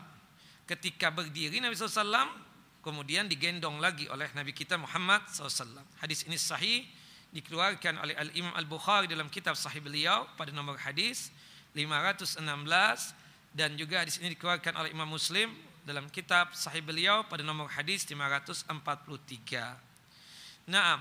[0.62, 2.30] Ketika berdiri Nabi SAW
[2.80, 5.80] kemudian digendong lagi oleh Nabi kita Muhammad SAW.
[6.00, 6.84] Hadis ini sahih
[7.30, 11.30] dikeluarkan oleh Al Imam Al Bukhari dalam kitab Sahih beliau pada nomor hadis
[11.76, 12.42] 516
[13.54, 15.52] dan juga hadis ini dikeluarkan oleh Imam Muslim
[15.86, 18.66] dalam kitab Sahih beliau pada nomor hadis 543.
[20.66, 21.00] Naam.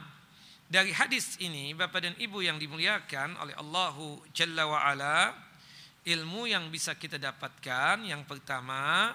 [0.70, 5.34] Dari hadis ini Bapak dan Ibu yang dimuliakan oleh Allahu Jalla wa ala
[6.06, 9.10] ilmu yang bisa kita dapatkan yang pertama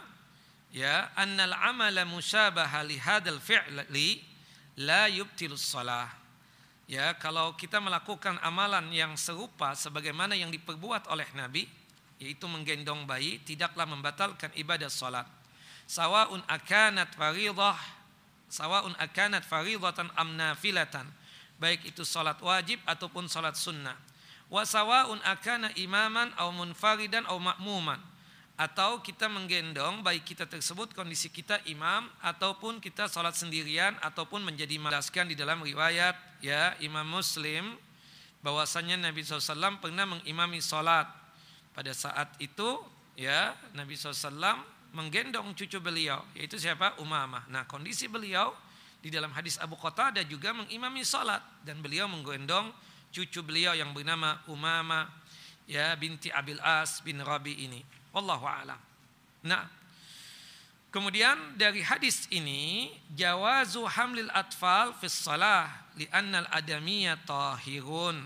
[0.75, 4.19] ya annal amala musyabaha li hadzal fi'li
[4.83, 6.11] la yubtilus shalah.
[6.85, 11.65] Ya kalau kita melakukan amalan yang serupa sebagaimana yang diperbuat oleh nabi
[12.21, 15.25] yaitu menggendong bayi tidaklah membatalkan ibadah salat
[15.89, 17.79] sawaun akanat faridah
[18.53, 21.07] sawaun akanat faridatan am nafilatan.
[21.55, 23.95] Baik itu salat wajib ataupun salat sunnah.
[24.51, 28.03] Wa sawaun akana imaman au munfaridan au makmuman
[28.55, 34.79] atau kita menggendong baik kita tersebut kondisi kita imam ataupun kita sholat sendirian ataupun menjadi
[34.79, 37.75] malaskan di dalam riwayat ya Imam Muslim
[38.47, 41.11] bahwasanya Nabi SAW pernah mengimami sholat
[41.75, 42.79] pada saat itu
[43.19, 44.31] ya Nabi SAW
[44.95, 47.51] menggendong cucu beliau yaitu siapa Umamah.
[47.51, 48.55] Nah kondisi beliau
[49.03, 52.71] di dalam hadis Abu Qatadah juga mengimami sholat dan beliau menggendong
[53.11, 55.11] cucu beliau yang bernama Umama
[55.67, 58.04] ya binti Abil As bin Rabi ini.
[58.15, 58.79] Wallahu a'lam.
[59.45, 59.67] Nah,
[60.95, 68.23] kemudian dari hadis ini jawazu hamlil atfal fi shalah li'anna al-adamiyya tahirun.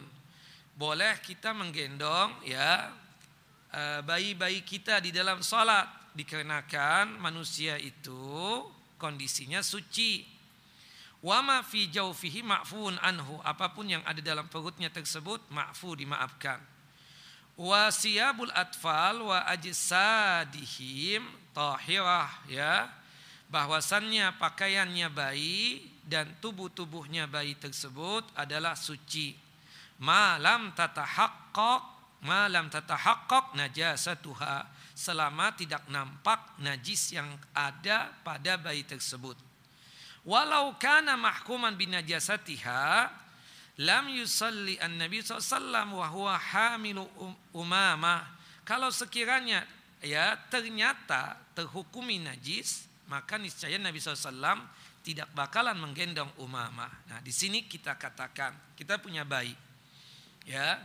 [0.76, 2.92] Boleh kita menggendong ya
[3.72, 8.62] eh, bayi-bayi kita di dalam salat dikarenakan manusia itu
[9.00, 10.38] kondisinya suci
[11.18, 13.42] Wama fi jaufihi ma'fuun anhu.
[13.42, 16.62] Apa pun yang ada dalam perutnya tersebut ma'fu dimaafkan.
[17.58, 22.86] Wa siyabul atfal wa ajsadihim tahirah ya.
[23.50, 29.34] Bahwasannya pakaiannya bayi dan tubuh-tubuhnya bayi tersebut adalah suci.
[29.98, 39.38] Malam tatahaqqaq malam tatahaqqaq najasatuha selama tidak nampak najis yang ada pada bayi tersebut
[40.28, 43.08] walau kana mahkuman binajasatiha
[43.78, 48.26] lam yusalli an-nabi SAW wa huwa hamilu um, umama.
[48.66, 49.64] Kalau sekiranya
[50.02, 54.60] ya ternyata terhukumi najis maka niscaya Nabi SAW
[55.00, 56.92] tidak bakalan menggendong umama.
[57.08, 59.56] Nah di sini kita katakan kita punya bayi.
[60.44, 60.76] Ya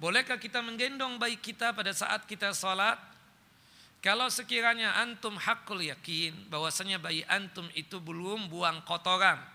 [0.00, 2.98] bolehkah kita menggendong bayi kita pada saat kita sholat?
[4.02, 9.53] Kalau sekiranya antum hakul yakin bahwasanya bayi antum itu belum buang kotoran.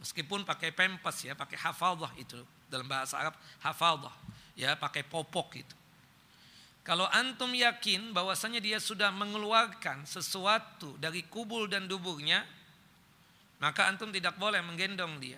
[0.00, 2.40] Meskipun pakai pempas ya, pakai hafaldah itu
[2.72, 4.12] dalam bahasa Arab hafaldah
[4.56, 5.76] ya, pakai popok itu.
[6.80, 12.40] Kalau antum yakin bahwasanya dia sudah mengeluarkan sesuatu dari kubul dan duburnya,
[13.60, 15.36] maka antum tidak boleh menggendong dia.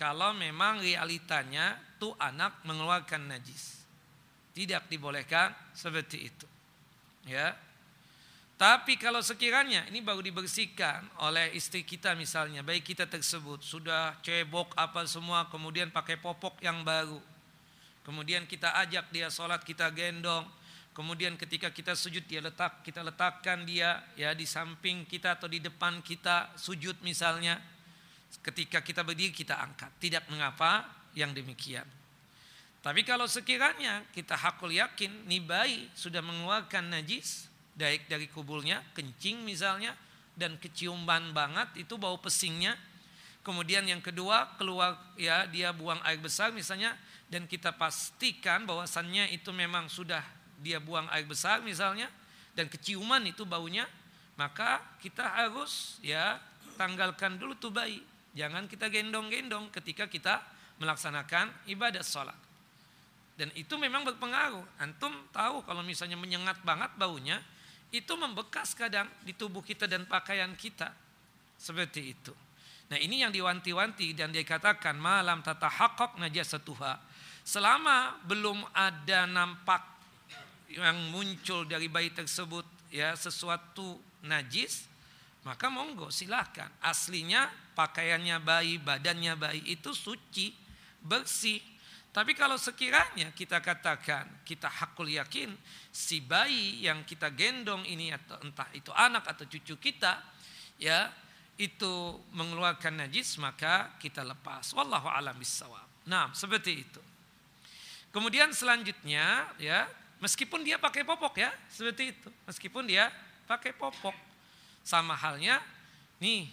[0.00, 3.84] Kalau memang realitanya tuh anak mengeluarkan najis.
[4.56, 6.46] Tidak dibolehkan seperti itu.
[7.28, 7.54] Ya.
[8.60, 14.76] Tapi kalau sekiranya ini baru dibersihkan oleh istri kita misalnya, baik kita tersebut sudah cebok
[14.78, 17.18] apa semua, kemudian pakai popok yang baru.
[18.02, 20.46] Kemudian kita ajak dia sholat, kita gendong.
[20.92, 25.62] Kemudian ketika kita sujud dia letak, kita letakkan dia ya di samping kita atau di
[25.62, 27.58] depan kita sujud misalnya.
[28.42, 31.84] Ketika kita berdiri kita angkat, tidak mengapa yang demikian.
[32.82, 39.44] Tapi kalau sekiranya kita hakul yakin nih bayi sudah mengeluarkan najis baik dari kubulnya, kencing
[39.44, 39.96] misalnya
[40.36, 42.76] dan keciuman banget itu bau pesingnya.
[43.42, 46.94] Kemudian yang kedua keluar ya dia buang air besar misalnya
[47.26, 50.22] dan kita pastikan bahwasannya itu memang sudah
[50.62, 52.06] dia buang air besar misalnya
[52.54, 53.82] dan keciuman itu baunya
[54.38, 56.38] maka kita harus ya
[56.78, 58.00] tanggalkan dulu tuh bayi.
[58.32, 60.40] Jangan kita gendong-gendong ketika kita
[60.80, 62.36] melaksanakan ibadah sholat.
[63.36, 64.64] Dan itu memang berpengaruh.
[64.80, 67.40] Antum tahu kalau misalnya menyengat banget baunya,
[67.92, 70.90] itu membekas kadang di tubuh kita dan pakaian kita.
[71.60, 72.32] Seperti itu.
[72.88, 76.98] Nah ini yang diwanti-wanti dan dikatakan malam tata hakok najasatuha.
[77.44, 79.80] Selama belum ada nampak
[80.72, 84.88] yang muncul dari bayi tersebut ya sesuatu najis,
[85.44, 86.68] maka monggo silahkan.
[86.84, 90.52] Aslinya pakaiannya bayi, badannya bayi itu suci,
[91.00, 91.71] bersih.
[92.12, 95.48] Tapi kalau sekiranya kita katakan, kita hakul yakin,
[95.88, 100.20] si bayi yang kita gendong ini atau entah itu anak atau cucu kita,
[100.76, 101.08] ya
[101.56, 104.76] itu mengeluarkan najis maka kita lepas.
[104.76, 105.88] Wallahu alam bisawab.
[106.04, 107.00] Nah, seperti itu.
[108.12, 109.88] Kemudian selanjutnya ya,
[110.20, 112.28] meskipun dia pakai popok ya, seperti itu.
[112.44, 113.08] Meskipun dia
[113.48, 114.14] pakai popok.
[114.84, 115.62] Sama halnya
[116.18, 116.50] nih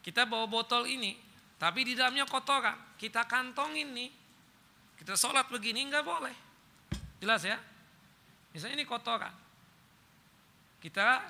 [0.00, 1.14] kita bawa botol ini,
[1.60, 2.96] tapi di dalamnya kotoran.
[2.96, 4.19] Kita kantongin nih.
[5.00, 6.36] Kita sholat begini nggak boleh.
[7.24, 7.56] Jelas ya?
[8.52, 9.32] Misalnya ini kotoran.
[10.80, 11.24] Kita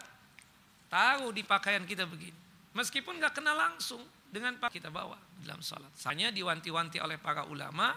[0.91, 2.35] taruh di pakaian kita begini.
[2.75, 5.91] Meskipun nggak kena langsung dengan pak kita bawa dalam sholat.
[6.11, 7.95] Hanya diwanti-wanti oleh para ulama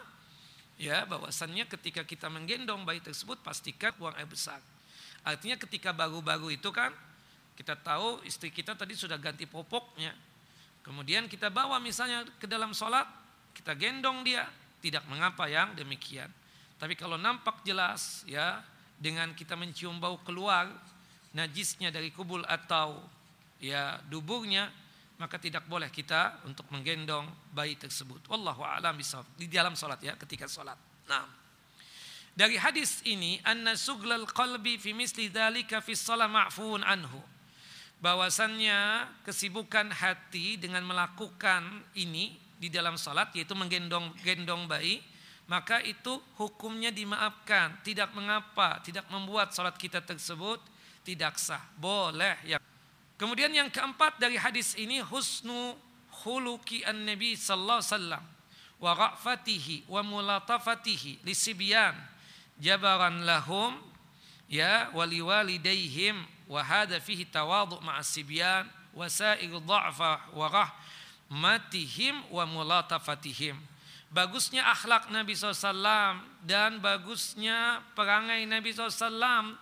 [0.77, 4.61] ya bahwasannya ketika kita menggendong bayi tersebut pastikan buang air besar.
[5.25, 6.93] Artinya ketika baru-baru itu kan
[7.53, 10.13] kita tahu istri kita tadi sudah ganti popoknya.
[10.83, 13.07] Kemudian kita bawa misalnya ke dalam sholat,
[13.55, 14.43] kita gendong dia,
[14.83, 16.27] tidak mengapa yang demikian.
[16.75, 18.59] Tapi kalau nampak jelas ya
[18.99, 20.67] dengan kita mencium bau keluar
[21.31, 22.99] najisnya dari kubul atau
[23.63, 24.67] ya duburnya
[25.15, 27.23] maka tidak boleh kita untuk menggendong
[27.55, 28.27] bayi tersebut.
[28.27, 28.99] Wallahu a'lam
[29.39, 30.75] di dalam salat ya ketika salat.
[31.07, 31.41] Nah.
[32.33, 37.21] Dari hadis ini anna suglal qalbi fi misli dzalika fi shalah ma'fuun anhu.
[38.03, 41.63] Bahwasannya kesibukan hati dengan melakukan
[41.95, 45.03] ini di dalam salat yaitu menggendong gendong bayi
[45.43, 50.63] maka itu hukumnya dimaafkan, tidak mengapa, tidak membuat salat kita tersebut
[51.03, 51.59] tidak sah.
[51.75, 52.57] Boleh ya
[53.13, 55.77] Kemudian yang keempat dari hadis ini husnu
[56.23, 58.23] khuluqi an-nabi sallallahu alaihi wasallam
[58.83, 61.93] wa ra'fatihi wa mulatafatihi lisibyan
[62.59, 63.79] jabaran lahum
[64.49, 70.45] ya waliwalidayhim wa hadha fihi tawadhu ma'as sibyan wa sa'ir dha'fa wa
[71.33, 73.57] rahmatihim wa mulatafatihim
[74.13, 79.57] bagusnya akhlak Nabi SAW dan bagusnya perangai Nabi SAW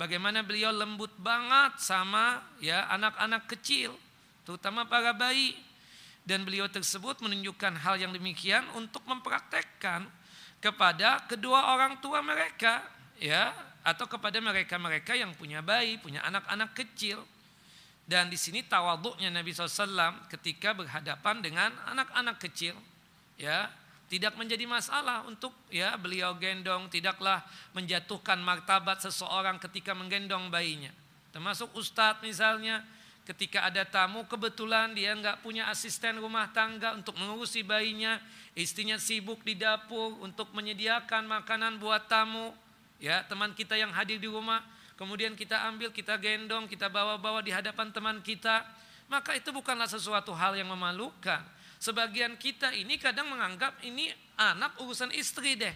[0.00, 3.92] bagaimana beliau lembut banget sama ya anak-anak kecil,
[4.48, 5.52] terutama para bayi.
[6.20, 10.04] Dan beliau tersebut menunjukkan hal yang demikian untuk mempraktekkan
[10.60, 12.84] kepada kedua orang tua mereka,
[13.16, 17.24] ya, atau kepada mereka-mereka yang punya bayi, punya anak-anak kecil.
[18.10, 22.74] Dan di sini tawaduknya Nabi SAW ketika berhadapan dengan anak-anak kecil,
[23.38, 23.70] ya,
[24.10, 27.38] tidak menjadi masalah untuk ya beliau gendong tidaklah
[27.70, 30.90] menjatuhkan martabat seseorang ketika menggendong bayinya.
[31.30, 32.82] Termasuk ustadz misalnya
[33.22, 38.18] ketika ada tamu kebetulan dia nggak punya asisten rumah tangga untuk mengurusi bayinya
[38.58, 42.50] istrinya sibuk di dapur untuk menyediakan makanan buat tamu
[42.98, 44.58] ya teman kita yang hadir di rumah
[45.00, 48.60] kemudian kita ambil kita gendong kita bawa-bawa di hadapan teman kita
[49.08, 51.40] maka itu bukanlah sesuatu hal yang memalukan
[51.80, 55.72] Sebagian kita ini kadang menganggap ini anak urusan istri deh.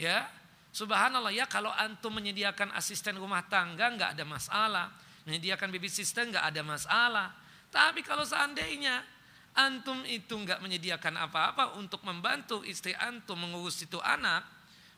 [0.00, 0.24] Ya,
[0.72, 4.88] Subhanallah ya kalau antum menyediakan asisten rumah tangga nggak ada masalah,
[5.28, 7.28] menyediakan baby sister nggak ada masalah.
[7.68, 9.04] Tapi kalau seandainya
[9.52, 14.48] antum itu nggak menyediakan apa-apa untuk membantu istri antum mengurus itu anak,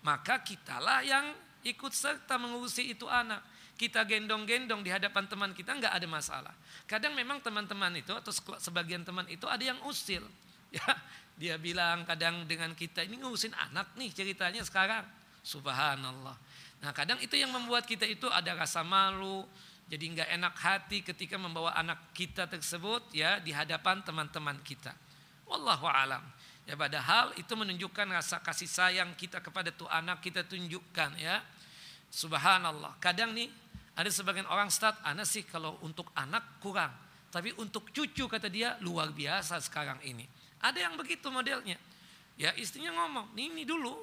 [0.07, 1.35] maka kitalah yang
[1.66, 3.42] ikut serta mengurusi itu anak.
[3.76, 6.54] Kita gendong-gendong di hadapan teman kita nggak ada masalah.
[6.88, 10.24] Kadang memang teman-teman itu atau sebagian teman itu ada yang usil.
[10.66, 10.82] Ya,
[11.38, 15.06] dia bilang kadang dengan kita ini ngurusin anak nih ceritanya sekarang.
[15.46, 16.34] Subhanallah.
[16.82, 19.46] Nah kadang itu yang membuat kita itu ada rasa malu,
[19.86, 24.90] jadi nggak enak hati ketika membawa anak kita tersebut ya di hadapan teman-teman kita.
[25.46, 26.26] Wallahu alam.
[26.66, 31.38] Ya padahal itu menunjukkan rasa kasih sayang kita kepada tuh anak kita tunjukkan ya.
[32.10, 32.98] Subhanallah.
[32.98, 33.46] Kadang nih
[33.96, 36.92] ada sebagian orang start, anak sih kalau untuk anak kurang.
[37.32, 40.28] Tapi untuk cucu kata dia luar biasa sekarang ini.
[40.61, 41.80] Ada yang begitu modelnya.
[42.37, 43.96] Ya istrinya ngomong, ini dulu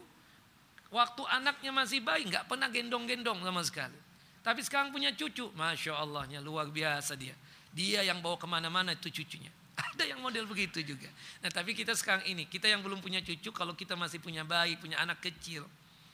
[0.90, 3.98] waktu anaknya masih bayi nggak pernah gendong-gendong sama sekali.
[4.42, 7.38] Tapi sekarang punya cucu, masya Allahnya luar biasa dia.
[7.70, 9.54] Dia yang bawa ke mana-mana itu cucunya.
[9.94, 11.08] Ada yang model begitu juga.
[11.46, 14.74] Nah tapi kita sekarang ini, kita yang belum punya cucu, kalau kita masih punya bayi,
[14.78, 15.66] punya anak kecil,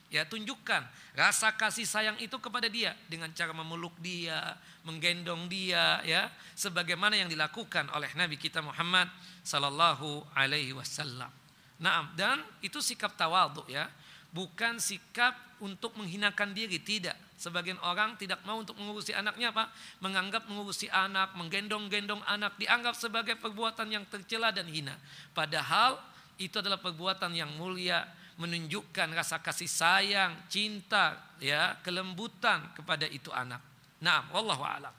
[0.10, 0.82] Ya tunjukkan
[1.14, 7.30] rasa kasih sayang itu kepada dia dengan cara memeluk dia, menggendong dia ya sebagaimana yang
[7.30, 9.06] dilakukan oleh Nabi kita Muhammad
[9.46, 11.30] sallallahu alaihi wasallam.
[11.78, 13.86] Nah, dan itu sikap tawadhu ya,
[14.34, 17.16] bukan sikap untuk menghinakan diri tidak.
[17.40, 19.72] Sebagian orang tidak mau untuk mengurusi anaknya apa?
[20.04, 25.00] Menganggap mengurusi anak, menggendong-gendong anak dianggap sebagai perbuatan yang tercela dan hina.
[25.32, 26.02] Padahal
[26.36, 28.04] itu adalah perbuatan yang mulia,
[28.40, 33.60] menunjukkan rasa kasih sayang, cinta, ya, kelembutan kepada itu anak.
[34.00, 34.96] Nah, wallahu alam.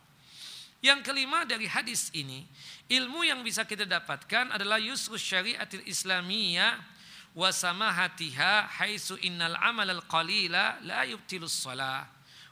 [0.85, 2.45] Yang kelima dari hadis ini,
[2.89, 6.77] ilmu yang bisa kita dapatkan adalah yusru syariatil islamiyah
[7.33, 12.09] wa samahatiha haitsu innal amal al qalila la yubtilus salah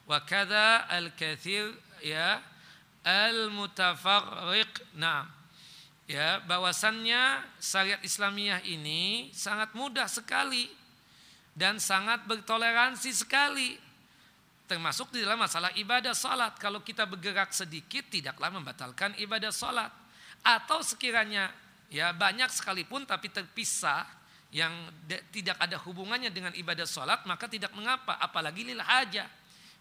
[0.06, 2.40] wa kadza al kathir ya
[3.04, 4.96] al mutafarriq.
[4.96, 5.24] Nah,
[6.08, 10.77] ya bahwasannya syariat Islamiyah ini sangat mudah sekali
[11.58, 13.74] dan sangat bertoleransi sekali
[14.70, 19.90] termasuk di dalam masalah ibadah salat kalau kita bergerak sedikit tidaklah membatalkan ibadah salat
[20.46, 21.50] atau sekiranya
[21.90, 24.06] ya banyak sekalipun tapi terpisah
[24.54, 24.70] yang
[25.34, 29.26] tidak ada hubungannya dengan ibadah salat maka tidak mengapa apalagi lil haja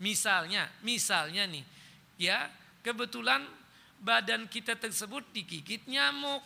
[0.02, 1.64] misalnya misalnya nih
[2.18, 2.50] ya
[2.82, 3.46] kebetulan
[4.02, 6.44] badan kita tersebut digigit nyamuk.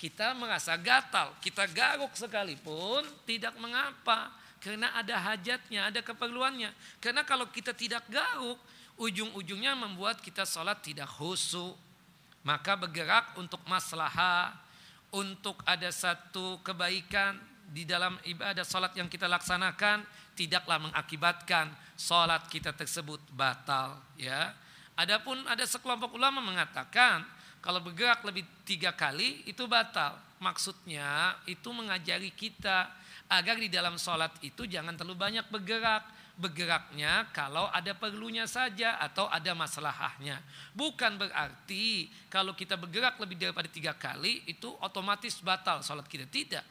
[0.00, 4.32] Kita merasa gatal, kita garuk sekalipun tidak mengapa.
[4.60, 6.70] Karena ada hajatnya, ada keperluannya.
[7.00, 8.60] Karena kalau kita tidak garuk,
[9.00, 11.74] ujung-ujungnya membuat kita sholat tidak khusyuk.
[12.44, 14.52] Maka bergerak untuk maslahah,
[15.12, 17.36] untuk ada satu kebaikan
[17.72, 20.04] di dalam ibadah sholat yang kita laksanakan,
[20.36, 24.00] tidaklah mengakibatkan sholat kita tersebut batal.
[24.16, 24.56] Ya,
[25.00, 27.24] Adapun ada sekelompok ulama mengatakan
[27.64, 30.20] kalau bergerak lebih tiga kali itu batal.
[30.44, 32.92] Maksudnya itu mengajari kita
[33.30, 36.04] agar di dalam sholat itu jangan terlalu banyak bergerak.
[36.40, 40.40] Bergeraknya kalau ada perlunya saja atau ada masalahnya.
[40.72, 46.24] Bukan berarti kalau kita bergerak lebih daripada tiga kali itu otomatis batal sholat kita.
[46.24, 46.64] Tidak.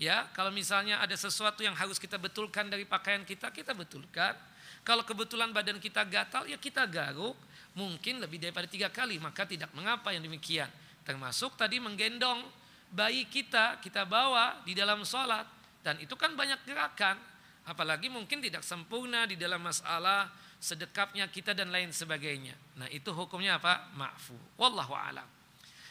[0.00, 4.32] Ya, kalau misalnya ada sesuatu yang harus kita betulkan dari pakaian kita, kita betulkan.
[4.80, 7.36] Kalau kebetulan badan kita gatal, ya kita garuk
[7.74, 10.66] mungkin lebih daripada tiga kali maka tidak mengapa yang demikian
[11.06, 12.42] termasuk tadi menggendong
[12.90, 15.46] bayi kita kita bawa di dalam sholat
[15.80, 17.16] dan itu kan banyak gerakan
[17.64, 20.28] apalagi mungkin tidak sempurna di dalam masalah
[20.60, 25.26] sedekapnya kita dan lain sebagainya nah itu hukumnya apa ma'fu wallahu alam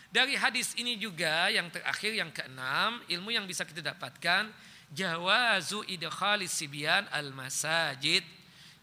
[0.10, 4.50] dari hadis ini juga yang terakhir yang keenam ilmu yang bisa kita dapatkan
[4.90, 8.26] jawazu idkhalis sibyan al masajid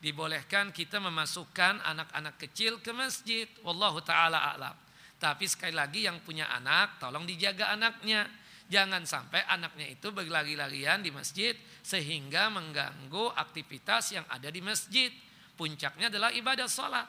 [0.07, 3.51] dibolehkan kita memasukkan anak-anak kecil ke masjid.
[3.67, 4.77] Wallahu taala a'lam.
[5.17, 8.29] Tapi sekali lagi yang punya anak tolong dijaga anaknya.
[8.67, 11.55] Jangan sampai anaknya itu berlari-larian di masjid
[11.87, 15.15] sehingga mengganggu aktivitas yang ada di masjid.
[15.55, 17.07] Puncaknya adalah ibadah sholat.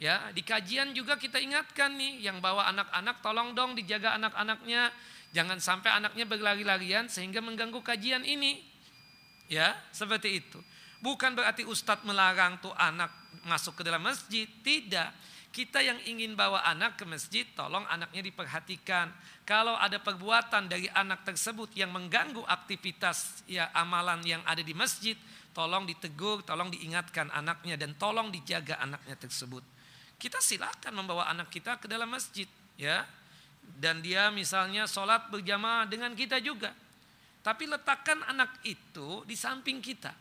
[0.00, 4.88] Ya, di kajian juga kita ingatkan nih yang bawa anak-anak tolong dong dijaga anak-anaknya.
[5.36, 8.64] Jangan sampai anaknya berlari-larian sehingga mengganggu kajian ini.
[9.50, 10.56] Ya, seperti itu.
[11.02, 13.12] Bukan berarti ustadz melarang tuh anak
[13.44, 14.46] masuk ke dalam masjid.
[14.46, 15.10] Tidak.
[15.50, 19.10] Kita yang ingin bawa anak ke masjid, tolong anaknya diperhatikan.
[19.42, 25.18] Kalau ada perbuatan dari anak tersebut yang mengganggu aktivitas ya amalan yang ada di masjid,
[25.50, 29.66] tolong ditegur, tolong diingatkan anaknya dan tolong dijaga anaknya tersebut.
[30.22, 32.46] Kita silakan membawa anak kita ke dalam masjid,
[32.78, 33.02] ya.
[33.60, 36.70] Dan dia misalnya sholat berjamaah dengan kita juga.
[37.42, 40.12] Tapi letakkan anak itu di samping kita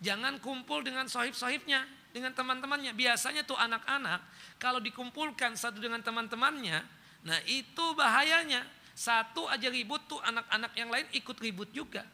[0.00, 2.92] Jangan kumpul dengan sohib-sohibnya, dengan teman-temannya.
[2.94, 4.20] Biasanya tuh anak-anak
[4.58, 6.82] kalau dikumpulkan satu dengan teman-temannya,
[7.26, 8.66] nah itu bahayanya.
[8.90, 12.04] Satu aja ribut tuh anak-anak yang lain ikut ribut juga.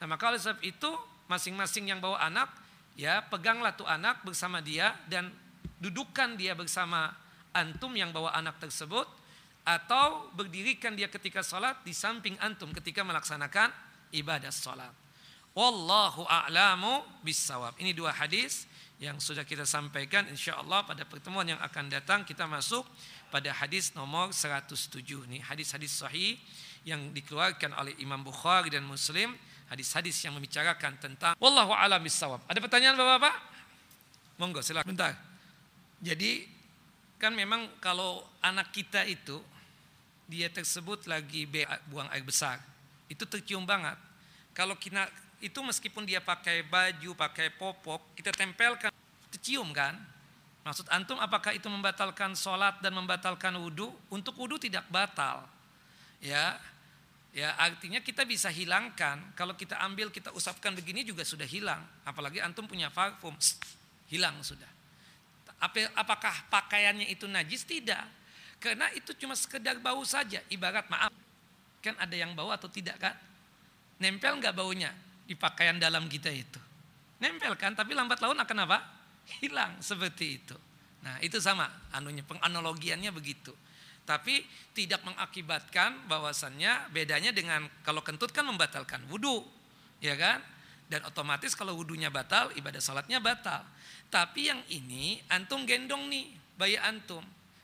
[0.00, 0.88] Nah maka oleh sebab itu
[1.28, 2.48] masing-masing yang bawa anak,
[2.96, 5.28] ya peganglah tuh anak bersama dia dan
[5.76, 7.12] dudukkan dia bersama
[7.52, 9.04] antum yang bawa anak tersebut
[9.62, 13.68] atau berdirikan dia ketika sholat di samping antum ketika melaksanakan
[14.10, 14.90] ibadah sholat.
[15.52, 17.76] Wallahu a'lamu bisawab.
[17.76, 18.64] Ini dua hadis
[19.02, 22.86] yang sudah kita sampaikan insya Allah pada pertemuan yang akan datang kita masuk
[23.34, 26.38] pada hadis nomor 107 ini hadis-hadis sahih
[26.86, 29.34] yang dikeluarkan oleh Imam Bukhari dan Muslim
[29.66, 32.46] hadis-hadis yang membicarakan tentang wallahu a'lam bisawab.
[32.46, 33.34] Ada pertanyaan Bapak-bapak?
[34.38, 35.18] Monggo silakan bentar.
[35.98, 36.46] Jadi
[37.18, 39.42] kan memang kalau anak kita itu
[40.30, 41.50] dia tersebut lagi
[41.90, 42.62] buang air besar
[43.10, 43.98] itu tercium banget.
[44.54, 45.10] Kalau kita
[45.42, 48.94] itu meskipun dia pakai baju, pakai popok, kita tempelkan,
[49.34, 49.98] tercium kan?
[50.62, 53.90] Maksud antum apakah itu membatalkan sholat dan membatalkan wudhu?
[54.14, 55.42] Untuk wudhu tidak batal.
[56.22, 56.54] Ya,
[57.34, 59.34] ya artinya kita bisa hilangkan.
[59.34, 61.82] Kalau kita ambil, kita usapkan begini juga sudah hilang.
[62.06, 63.34] Apalagi antum punya parfum,
[64.06, 64.70] hilang sudah.
[65.98, 67.66] Apakah pakaiannya itu najis?
[67.66, 68.06] Tidak.
[68.62, 70.38] Karena itu cuma sekedar bau saja.
[70.46, 71.10] Ibarat maaf,
[71.82, 73.18] kan ada yang bau atau tidak kan?
[73.98, 74.94] Nempel nggak baunya?
[75.26, 76.60] Di pakaian dalam kita itu.
[77.22, 78.78] Nempel kan, tapi lambat laun akan apa?
[79.38, 80.56] Hilang seperti itu.
[81.02, 83.54] Nah itu sama, anunya penganalogiannya begitu.
[84.02, 84.42] Tapi
[84.74, 89.46] tidak mengakibatkan bahwasannya bedanya dengan kalau kentut kan membatalkan wudhu.
[90.02, 90.42] ya kan?
[90.90, 93.62] Dan otomatis kalau wudhunya batal, ibadah salatnya batal.
[94.10, 96.26] Tapi yang ini antum gendong nih
[96.58, 97.22] bayi antum.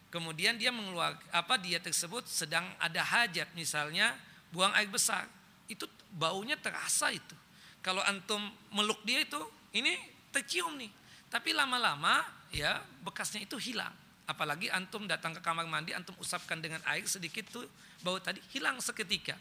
[0.09, 4.17] Kemudian dia mengeluarkan apa dia tersebut sedang ada hajat misalnya
[4.49, 5.29] buang air besar.
[5.69, 5.85] Itu
[6.15, 7.37] baunya terasa itu.
[7.81, 8.41] Kalau antum
[8.75, 9.39] meluk dia itu
[9.75, 9.95] ini
[10.35, 10.91] tercium nih.
[11.29, 13.93] Tapi lama-lama ya bekasnya itu hilang.
[14.29, 17.65] Apalagi antum datang ke kamar mandi, antum usapkan dengan air sedikit tuh
[18.05, 19.37] bau tadi hilang seketika.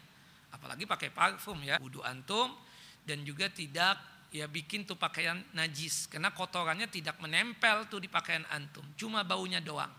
[0.48, 1.76] Apalagi pakai parfum ya.
[1.76, 2.56] Wudhu antum
[3.04, 8.44] dan juga tidak ya bikin tuh pakaian najis karena kotorannya tidak menempel tuh di pakaian
[8.52, 8.84] antum.
[8.96, 9.92] Cuma baunya doang.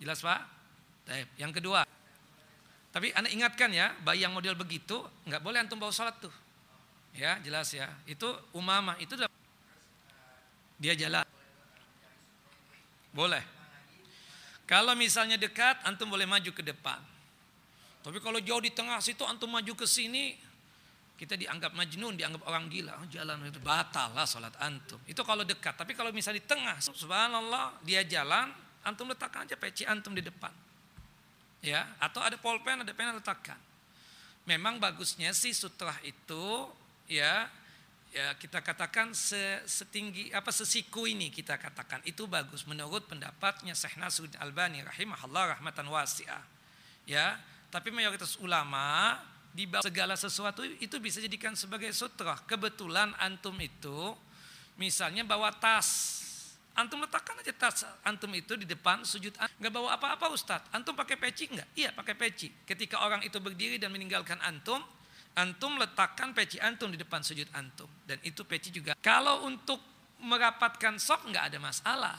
[0.00, 0.40] Jelas Pak?
[1.04, 1.28] Baik.
[1.36, 1.80] Yang kedua,
[2.90, 6.32] tapi anda ingatkan ya, bayi yang model begitu nggak boleh antum bawa sholat tuh.
[7.14, 7.90] Ya jelas ya.
[8.06, 9.18] Itu umamah itu
[10.80, 11.26] dia jalan.
[13.10, 13.42] Boleh.
[14.70, 17.02] Kalau misalnya dekat, antum boleh maju ke depan.
[18.00, 20.38] Tapi kalau jauh di tengah situ, antum maju ke sini,
[21.20, 22.96] kita dianggap majnun, dianggap orang gila.
[23.02, 24.96] Oh, jalan itu batal lah sholat antum.
[25.04, 25.74] Itu kalau dekat.
[25.74, 28.48] Tapi kalau misalnya di tengah, subhanallah, dia jalan,
[28.86, 30.54] antum letakkan aja peci antum di depan.
[31.60, 33.58] Ya, atau ada polpen, ada pena letakkan.
[34.48, 36.72] Memang bagusnya sih sutra itu
[37.10, 37.50] ya
[38.10, 39.10] ya kita katakan
[39.66, 45.90] setinggi apa sesiku ini kita katakan itu bagus menurut pendapatnya Syekh Nasruddin Albani rahimahullah rahmatan
[45.90, 46.42] wasi'ah.
[47.10, 47.42] Ya,
[47.74, 49.18] tapi mayoritas ulama
[49.50, 52.38] di segala sesuatu itu bisa jadikan sebagai sutra.
[52.46, 54.14] Kebetulan antum itu
[54.78, 56.20] misalnya bawa tas
[56.70, 59.34] Antum letakkan aja tas antum itu di depan sujud.
[59.58, 60.70] Nggak bawa apa-apa Ustadz.
[60.70, 61.74] Antum pakai peci nggak?
[61.74, 62.46] Iya pakai peci.
[62.62, 64.78] Ketika orang itu berdiri dan meninggalkan antum,
[65.38, 67.90] antum letakkan peci antum di depan sujud antum.
[68.06, 68.96] Dan itu peci juga.
[68.98, 69.78] Kalau untuk
[70.20, 72.18] merapatkan sok nggak ada masalah.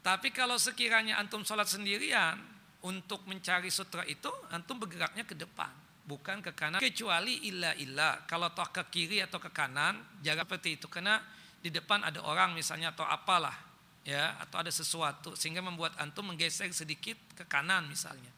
[0.00, 2.40] Tapi kalau sekiranya antum sholat sendirian,
[2.80, 5.68] untuk mencari sutra itu, antum bergeraknya ke depan.
[6.08, 6.80] Bukan ke kanan.
[6.80, 8.24] Kecuali illa illa.
[8.24, 10.88] Kalau toh ke kiri atau ke kanan, jaga seperti itu.
[10.88, 11.20] Karena
[11.60, 13.52] di depan ada orang misalnya atau apalah
[14.00, 18.32] ya atau ada sesuatu sehingga membuat antum menggeser sedikit ke kanan misalnya.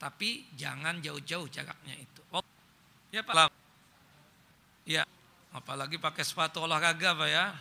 [0.00, 2.21] Tapi jangan jauh-jauh jaraknya itu.
[3.12, 3.52] Ya Pak.
[4.88, 5.04] Ya,
[5.52, 7.52] apalagi pakai sepatu olahraga Pak ya.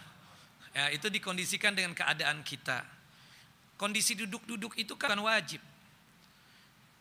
[0.72, 2.88] Ya, itu dikondisikan dengan keadaan kita.
[3.76, 5.60] Kondisi duduk-duduk itu kan wajib.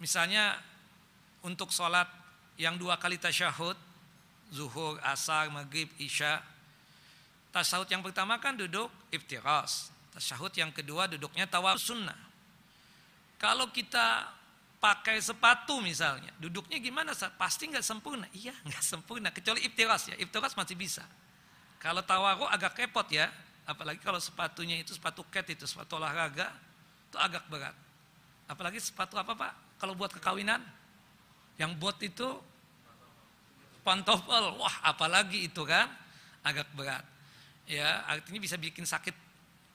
[0.03, 0.59] Misalnya
[1.47, 2.11] untuk sholat
[2.59, 3.79] yang dua kali tasyahud,
[4.51, 6.43] zuhur, asar, maghrib, isya.
[7.55, 9.95] Tasyahud yang pertama kan duduk iftiras.
[10.19, 12.19] Tasyahud yang kedua duduknya tawaf sunnah.
[13.39, 14.27] Kalau kita
[14.81, 17.13] pakai sepatu misalnya, duduknya gimana?
[17.37, 18.27] Pasti nggak sempurna.
[18.33, 19.29] Iya, nggak sempurna.
[19.31, 21.05] Kecuali iftiras ya, iftiras masih bisa.
[21.79, 23.29] Kalau tawaru agak kepot ya,
[23.69, 26.49] apalagi kalau sepatunya itu sepatu cat itu, sepatu olahraga,
[27.13, 27.77] itu agak berat.
[28.49, 29.53] Apalagi sepatu apa pak?
[29.79, 30.61] Kalau buat kekawinan,
[31.61, 32.27] yang buat itu
[33.85, 35.89] pantofel, wah apalagi itu kan,
[36.45, 37.05] agak berat.
[37.69, 39.15] Ya, artinya bisa bikin sakit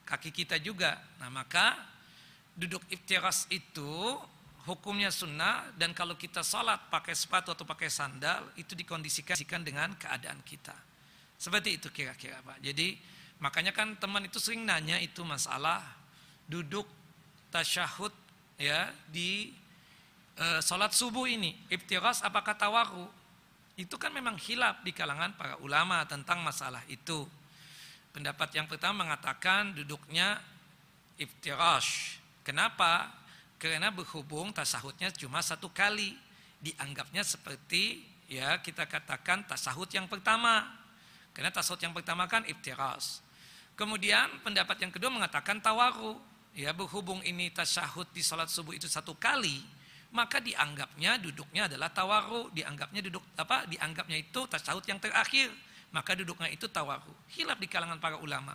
[0.05, 1.01] kaki kita juga.
[1.17, 1.73] Nah maka
[2.53, 4.21] duduk iftiras itu
[4.65, 10.41] hukumnya sunnah dan kalau kita sholat pakai sepatu atau pakai sandal itu dikondisikan dengan keadaan
[10.41, 10.73] kita.
[11.37, 12.59] Seperti itu kira-kira Pak.
[12.65, 12.97] Jadi
[13.37, 15.83] makanya kan teman itu sering nanya itu masalah
[16.49, 16.87] duduk
[17.53, 18.11] tasyahud
[18.57, 19.53] ya di
[20.33, 21.53] e, sholat subuh ini.
[21.69, 23.05] Iftiras apakah tawaru?
[23.75, 27.27] Itu kan memang hilaf di kalangan para ulama tentang masalah itu.
[28.15, 30.39] Pendapat yang pertama mengatakan duduknya
[31.19, 32.17] iftirash.
[32.47, 33.24] Kenapa?
[33.55, 36.15] Karena berhubung tasahudnya cuma satu kali.
[36.59, 40.65] Dianggapnya seperti ya kita katakan tasahud yang pertama.
[41.35, 43.21] Karena tasahud yang pertama kan iftirash.
[43.75, 46.15] Kemudian pendapat yang kedua mengatakan tawaru.
[46.55, 49.59] Ya berhubung ini tasahud di salat subuh itu satu kali,
[50.15, 53.67] maka dianggapnya duduknya adalah tawaru, dianggapnya duduk apa?
[53.67, 55.51] Dianggapnya itu tasahud yang terakhir
[55.95, 57.07] maka duduknya itu tawahu.
[57.31, 58.51] Hilaf di kalangan para ulama.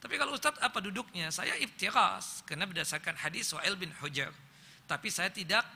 [0.00, 1.32] Tapi kalau Ustadz apa duduknya?
[1.32, 4.30] Saya iftiras karena berdasarkan hadis Wa'il bin Hujar.
[4.86, 5.66] Tapi saya tidak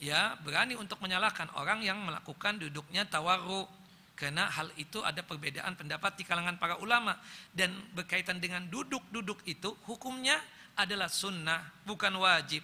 [0.00, 3.68] ya berani untuk menyalahkan orang yang melakukan duduknya tawaru
[4.20, 7.16] karena hal itu ada perbedaan pendapat di kalangan para ulama
[7.56, 10.36] dan berkaitan dengan duduk-duduk itu hukumnya
[10.76, 12.60] adalah sunnah bukan wajib.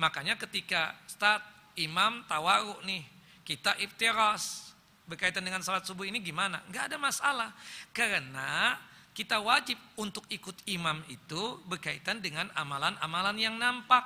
[0.00, 1.44] Makanya ketika start
[1.76, 3.04] imam tawaru nih
[3.44, 4.72] kita iftiras
[5.04, 6.64] berkaitan dengan salat subuh ini gimana?
[6.68, 7.50] Enggak ada masalah.
[7.92, 8.80] Karena
[9.14, 14.02] kita wajib untuk ikut imam itu berkaitan dengan amalan-amalan yang nampak.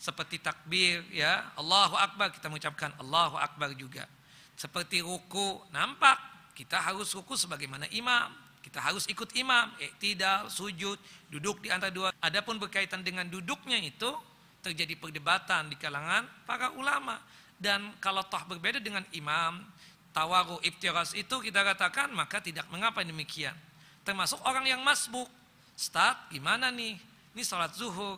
[0.00, 4.08] Seperti takbir ya, Allahu Akbar kita mengucapkan Allahu Akbar juga.
[4.56, 6.16] Seperti ruku nampak,
[6.56, 8.32] kita harus ruku sebagaimana imam.
[8.64, 9.68] Kita harus ikut imam,
[10.00, 10.96] tidak sujud,
[11.28, 12.08] duduk di antara dua.
[12.18, 14.10] Adapun berkaitan dengan duduknya itu
[14.64, 17.20] terjadi perdebatan di kalangan para ulama.
[17.58, 19.60] Dan kalau toh berbeda dengan imam,
[20.16, 23.54] tawaru iftiras itu kita katakan maka tidak mengapa demikian.
[24.08, 25.28] Termasuk orang yang masbuk.
[25.76, 26.96] Start gimana nih?
[27.36, 28.16] Ini salat zuhur.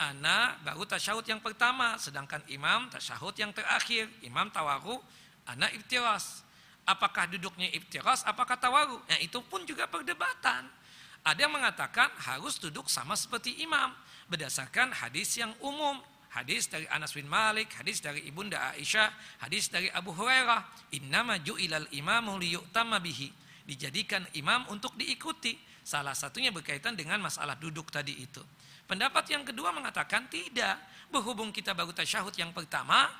[0.00, 2.00] Ana baru tasyahud yang pertama.
[2.00, 4.08] Sedangkan imam tasyahud yang terakhir.
[4.24, 4.96] Imam tawaru,
[5.44, 6.40] ana iftiras.
[6.88, 8.96] Apakah duduknya iftiras, apakah tawaru?
[8.96, 10.72] Nah itu pun juga perdebatan.
[11.20, 13.92] Ada yang mengatakan harus duduk sama seperti imam.
[14.32, 16.00] Berdasarkan hadis yang umum
[16.36, 19.08] Hadis dari Anas bin Malik, hadis dari Ibunda Aisyah,
[19.40, 20.92] hadis dari Abu Hurairah.
[20.92, 23.32] Innama ju'ilal imamu liyu'tama bihi.
[23.66, 25.58] Dijadikan imam untuk diikuti.
[25.82, 28.42] Salah satunya berkaitan dengan masalah duduk tadi itu.
[28.86, 30.78] Pendapat yang kedua mengatakan tidak.
[31.10, 33.10] Berhubung kita baru tasyahud yang pertama,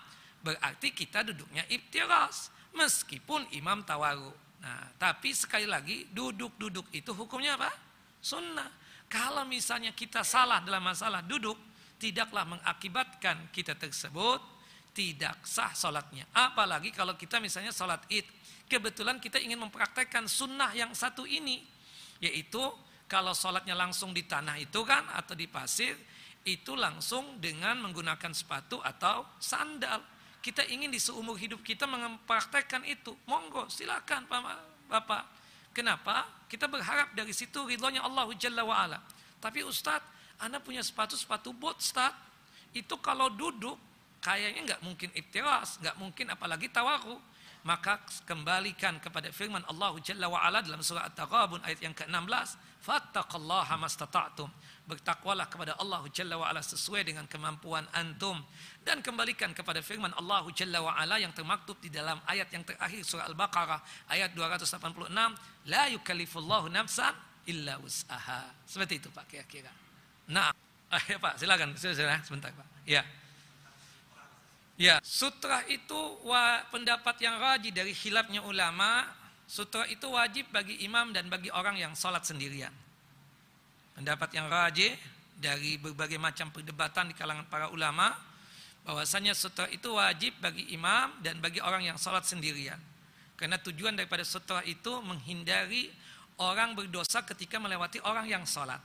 [0.42, 2.54] berarti kita duduknya ibtiras.
[2.74, 4.30] Meskipun imam tawaru.
[4.62, 7.70] Nah, tapi sekali lagi duduk-duduk itu hukumnya apa?
[8.22, 8.70] Sunnah.
[9.06, 11.54] Kalau misalnya kita salah dalam masalah duduk,
[11.96, 14.55] tidaklah mengakibatkan kita tersebut
[14.96, 16.24] tidak sah sholatnya.
[16.32, 18.24] Apalagi kalau kita misalnya sholat id.
[18.64, 21.60] Kebetulan kita ingin mempraktekkan sunnah yang satu ini.
[22.24, 22.64] Yaitu
[23.04, 25.92] kalau sholatnya langsung di tanah itu kan atau di pasir.
[26.40, 30.00] Itu langsung dengan menggunakan sepatu atau sandal.
[30.40, 33.12] Kita ingin di seumur hidup kita mempraktekkan itu.
[33.28, 34.24] Monggo silakan
[34.88, 35.22] Bapak.
[35.76, 36.24] Kenapa?
[36.48, 38.98] Kita berharap dari situ ridhonya Allah Jalla wa'ala.
[39.42, 42.14] Tapi Ustadz anda punya sepatu-sepatu bot start.
[42.72, 43.85] Itu kalau duduk
[44.26, 47.14] kayaknya nggak mungkin iftiras, nggak mungkin apalagi tawaru.
[47.66, 53.74] Maka kembalikan kepada firman Allah Jalla wa ala dalam surah At-Taghabun ayat yang ke-16, "Fattaqullaha
[53.74, 54.46] mastata'tum."
[54.86, 58.38] Bertakwalah kepada Allah Jalla wa ala sesuai dengan kemampuan antum
[58.86, 63.02] dan kembalikan kepada firman Allah Jalla wa ala yang termaktub di dalam ayat yang terakhir
[63.02, 63.82] surah Al-Baqarah
[64.14, 65.34] ayat 286,
[65.66, 67.18] "La yukallifullahu nafsan
[67.50, 69.74] illa wus'aha." Seperti itu Pak kira-kira.
[70.30, 70.54] Nah,
[70.94, 71.74] ah, ya Pak, silakan.
[71.74, 72.86] Silakan sebentar Pak.
[72.86, 73.02] Ya.
[74.76, 75.96] Ya, sutra itu
[76.28, 79.08] wa, pendapat yang rajih dari khilafnya ulama,
[79.48, 82.72] sutra itu wajib bagi imam dan bagi orang yang sholat sendirian.
[83.96, 84.92] Pendapat yang rajih
[85.40, 88.12] dari berbagai macam perdebatan di kalangan para ulama,
[88.84, 92.76] bahwasanya sutra itu wajib bagi imam dan bagi orang yang sholat sendirian.
[93.40, 95.88] Karena tujuan daripada sutra itu menghindari
[96.36, 98.80] orang berdosa ketika melewati orang yang sholat.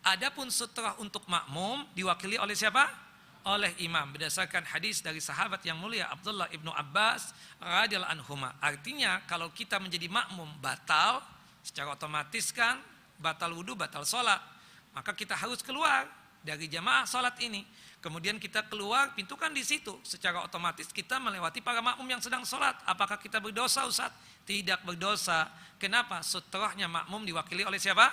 [0.00, 3.05] Adapun sutra untuk makmum diwakili oleh siapa?
[3.46, 7.30] Oleh imam berdasarkan hadis dari sahabat yang mulia Abdullah ibnu Abbas
[7.62, 8.50] radhiyallahu anhuma.
[8.58, 11.22] Artinya kalau kita menjadi makmum batal
[11.62, 12.82] secara otomatis kan
[13.22, 14.42] batal wudhu, batal sholat.
[14.90, 16.10] Maka kita harus keluar
[16.42, 17.62] dari jamaah sholat ini.
[18.02, 19.98] Kemudian kita keluar, pintu kan di situ.
[20.06, 22.74] Secara otomatis kita melewati para makmum yang sedang sholat.
[22.86, 24.14] Apakah kita berdosa Ustaz?
[24.46, 25.50] Tidak berdosa.
[25.78, 26.22] Kenapa?
[26.22, 28.10] Sutrahnya makmum diwakili oleh siapa?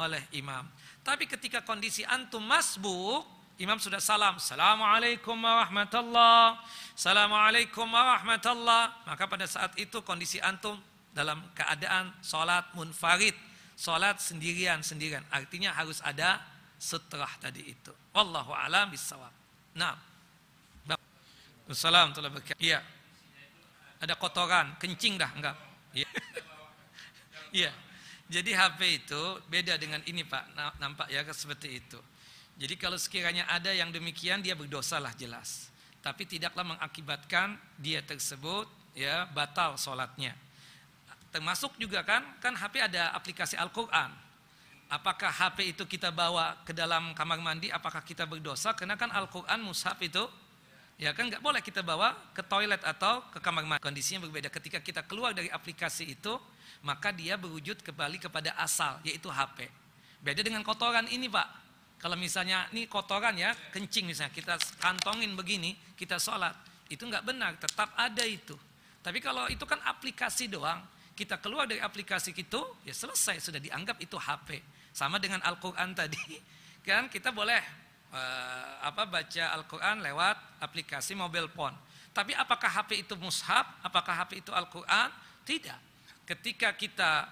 [0.00, 0.64] Oleh imam.
[1.04, 4.36] Tapi ketika kondisi antum masbuk, imam sudah salam.
[4.36, 6.60] Assalamualaikum warahmatullah.
[6.92, 9.04] Assalamualaikum warahmatullah.
[9.08, 10.76] Maka pada saat itu kondisi antum
[11.16, 13.36] dalam keadaan sholat munfarid.
[13.76, 15.24] Sholat sendirian-sendirian.
[15.28, 16.40] Artinya harus ada
[16.76, 17.92] setelah tadi itu.
[18.12, 19.32] Wallahu alam bisawab.
[19.76, 19.96] Nah.
[21.66, 22.78] Assalamualaikum Iya.
[23.98, 25.56] Ada kotoran, kencing dah enggak?
[25.96, 26.08] Iya.
[27.56, 27.72] Iya.
[28.26, 30.52] Jadi HP itu beda dengan ini Pak,
[30.82, 31.96] nampak ya seperti itu.
[32.56, 35.68] Jadi kalau sekiranya ada yang demikian dia berdosa lah jelas.
[36.00, 38.64] Tapi tidaklah mengakibatkan dia tersebut
[38.96, 40.32] ya batal sholatnya.
[41.28, 44.08] Termasuk juga kan, kan HP ada aplikasi Al-Quran.
[44.88, 48.72] Apakah HP itu kita bawa ke dalam kamar mandi, apakah kita berdosa?
[48.72, 50.24] Karena kan Al-Quran mushaf itu
[50.96, 53.84] Ya kan nggak boleh kita bawa ke toilet atau ke kamar mandi.
[53.84, 54.48] Kondisinya berbeda.
[54.48, 56.40] Ketika kita keluar dari aplikasi itu,
[56.80, 59.68] maka dia berwujud kembali kepada asal yaitu HP.
[60.24, 61.65] Beda dengan kotoran ini Pak.
[61.96, 66.52] Kalau misalnya ini kotoran ya, kencing misalnya kita kantongin begini, kita sholat,
[66.92, 68.54] itu nggak benar, tetap ada itu.
[69.00, 70.82] Tapi kalau itu kan aplikasi doang,
[71.16, 74.60] kita keluar dari aplikasi itu, ya selesai sudah dianggap itu HP.
[74.92, 76.36] Sama dengan Al-Quran tadi,
[76.86, 77.60] kan kita boleh
[78.12, 81.74] uh, apa baca Al-Quran lewat aplikasi mobile phone.
[82.12, 83.80] Tapi apakah HP itu mushaf?
[83.84, 85.08] Apakah HP itu Al-Quran?
[85.44, 85.80] Tidak.
[86.24, 87.28] Ketika kita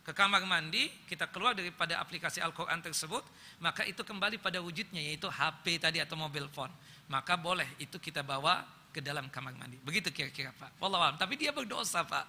[0.00, 3.20] ke kamar mandi, kita keluar daripada aplikasi Al-Quran tersebut,
[3.60, 6.72] maka itu kembali pada wujudnya yaitu HP tadi atau mobile phone.
[7.12, 9.76] Maka boleh itu kita bawa ke dalam kamar mandi.
[9.82, 10.80] Begitu kira-kira Pak.
[10.82, 11.20] Wallahualam.
[11.20, 12.26] Tapi dia berdosa Pak.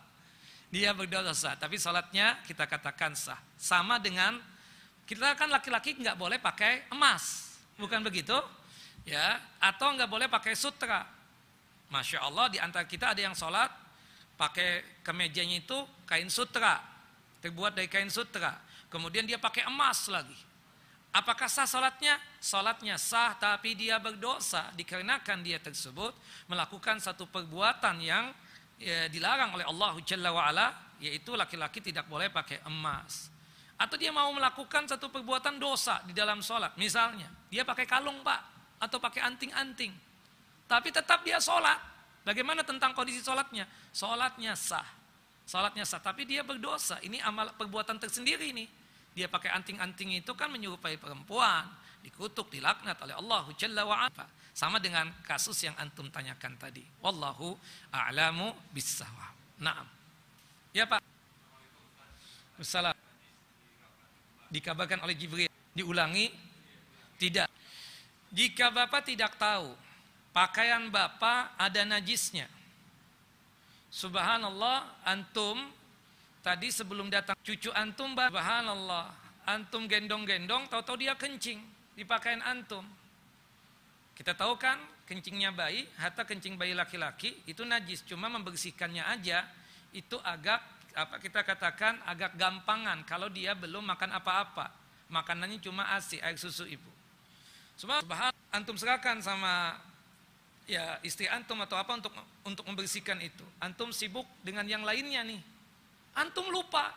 [0.68, 1.56] Dia berdosa.
[1.56, 3.40] Tapi salatnya kita katakan sah.
[3.56, 4.38] Sama dengan
[5.08, 8.38] kita kan laki-laki nggak boleh pakai emas, bukan begitu?
[9.04, 11.04] Ya, atau nggak boleh pakai sutra.
[11.92, 13.68] Masya Allah di antara kita ada yang sholat
[14.40, 15.76] pakai kemejanya itu
[16.08, 16.80] kain sutra,
[17.42, 18.56] terbuat dari kain sutra.
[18.88, 20.38] Kemudian dia pakai emas lagi.
[21.12, 22.16] Apakah sah salatnya?
[22.40, 24.72] Salatnya sah tapi dia berdosa.
[24.78, 26.16] Dikarenakan dia tersebut
[26.48, 28.32] melakukan satu perbuatan yang
[28.80, 30.68] ya, dilarang oleh Allah Jalla wa'ala
[31.04, 33.28] yaitu laki-laki tidak boleh pakai emas.
[33.76, 38.40] Atau dia mau melakukan satu perbuatan dosa di dalam sholat misalnya dia pakai kalung pak
[38.80, 39.92] atau pakai anting-anting.
[40.70, 41.76] Tapi tetap dia sholat
[42.24, 45.01] bagaimana tentang kondisi sholatnya sholatnya sah
[45.46, 46.98] sholatnya sah tapi dia berdosa.
[47.02, 48.68] Ini amal perbuatan tersendiri nih.
[49.12, 51.68] Dia pakai anting-anting itu kan menyerupai perempuan.
[52.02, 54.26] Dikutuk dilaknat oleh Allah Jalla wa'ala
[54.58, 56.82] sama dengan kasus yang antum tanyakan tadi.
[57.04, 57.54] Wallahu
[57.94, 59.38] a'lamu bissawab.
[59.62, 59.86] Naam.
[60.74, 61.04] Ya Pak.
[62.62, 62.94] Salam
[64.52, 65.50] dikabarkan oleh Jibril.
[65.72, 66.30] Diulangi?
[67.16, 67.48] Tidak.
[68.32, 69.72] Jika Bapak tidak tahu
[70.36, 72.48] pakaian Bapak ada najisnya
[73.92, 75.60] Subhanallah antum
[76.40, 79.12] tadi sebelum datang cucu antum subhanallah
[79.44, 81.60] antum gendong-gendong tahu-tahu dia kencing
[81.92, 82.88] di pakaian antum.
[84.16, 89.44] Kita tahu kan kencingnya bayi hatta kencing bayi laki-laki itu najis cuma membersihkannya aja
[89.92, 90.64] itu agak
[90.96, 94.72] apa kita katakan agak gampangan kalau dia belum makan apa-apa.
[95.12, 96.88] Makanannya cuma asi air susu ibu.
[97.76, 99.76] Subhanallah antum serahkan sama
[100.70, 102.14] ya istri antum atau apa untuk
[102.46, 103.46] untuk membersihkan itu.
[103.62, 105.42] Antum sibuk dengan yang lainnya nih.
[106.18, 106.92] Antum lupa.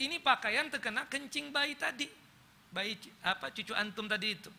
[0.00, 2.08] Ini pakaian terkena kencing bayi tadi.
[2.72, 4.50] Bayi apa cucu antum tadi itu.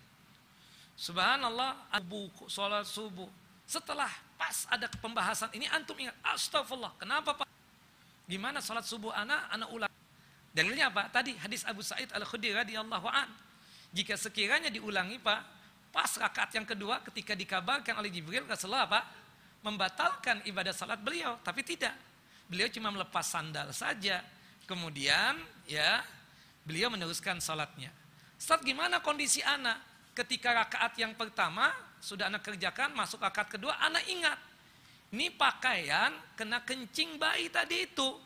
[0.94, 3.28] Subhanallah, abu sholat subuh.
[3.66, 6.94] Setelah pas ada pembahasan ini antum ingat, astagfirullah.
[7.02, 7.48] Kenapa Pak?
[8.30, 9.92] Gimana sholat subuh anak, anak ulang.
[10.54, 11.10] Dalilnya apa?
[11.10, 13.26] Tadi hadis Abu Sa'id Al-Khudri radhiyallahu an.
[13.90, 15.42] Jika sekiranya diulangi Pak,
[15.94, 19.06] Pas rakaat yang kedua ketika dikabarkan oleh Jibril Rasulullah apa?
[19.62, 21.94] Membatalkan ibadah salat beliau, tapi tidak.
[22.50, 24.26] Beliau cuma melepas sandal saja.
[24.66, 25.38] Kemudian
[25.70, 26.02] ya
[26.66, 27.94] beliau meneruskan salatnya.
[28.42, 29.94] Saat gimana kondisi anak?
[30.18, 31.70] Ketika rakaat yang pertama
[32.02, 34.38] sudah anak kerjakan, masuk rakaat kedua, anak ingat.
[35.14, 38.18] Ini pakaian kena kencing bayi tadi itu.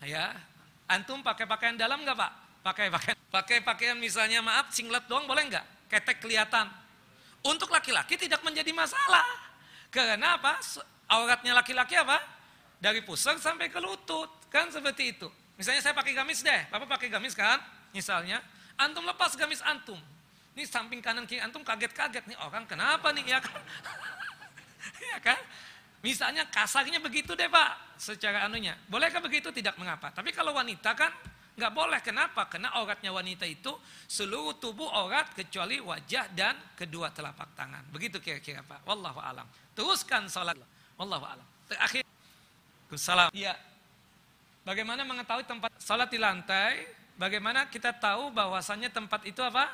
[0.00, 0.32] Ya,
[0.88, 2.32] antum pakai pakaian dalam nggak pak?
[2.64, 5.92] Pakai pakaian, pakai pakaian misalnya maaf singlet doang boleh nggak?
[5.92, 6.85] Ketek kelihatan.
[7.46, 9.26] Untuk laki-laki tidak menjadi masalah.
[9.88, 10.58] Karena apa?
[11.06, 12.18] Auratnya laki-laki apa?
[12.82, 14.28] Dari pusar sampai ke lutut.
[14.50, 15.30] Kan seperti itu.
[15.54, 16.66] Misalnya saya pakai gamis deh.
[16.68, 17.62] Bapak pakai gamis kan?
[17.94, 18.42] Misalnya.
[18.76, 19.96] Antum lepas gamis antum.
[20.56, 22.26] Ini samping kanan kiri antum kaget-kaget.
[22.28, 23.24] Nih orang kenapa nih?
[23.24, 23.60] Ya kan?
[25.14, 25.40] ya kan?
[26.04, 27.96] Misalnya kasarnya begitu deh pak.
[27.96, 28.76] Secara anunya.
[28.90, 29.48] Bolehkah begitu?
[29.48, 30.12] Tidak mengapa.
[30.12, 31.12] Tapi kalau wanita kan
[31.56, 32.44] Nggak boleh, kenapa?
[32.52, 33.72] Karena auratnya wanita itu
[34.04, 37.80] seluruh tubuh aurat kecuali wajah dan kedua telapak tangan.
[37.88, 38.84] Begitu kira-kira Pak.
[38.84, 39.48] Wallahu alam.
[39.72, 40.60] Teruskan salat.
[41.00, 41.46] Wallahu alam.
[41.64, 42.04] Terakhir.
[43.00, 43.32] Salam.
[43.32, 43.56] Iya.
[44.68, 46.84] Bagaimana mengetahui tempat salat di lantai?
[47.16, 49.72] Bagaimana kita tahu bahwasannya tempat itu apa?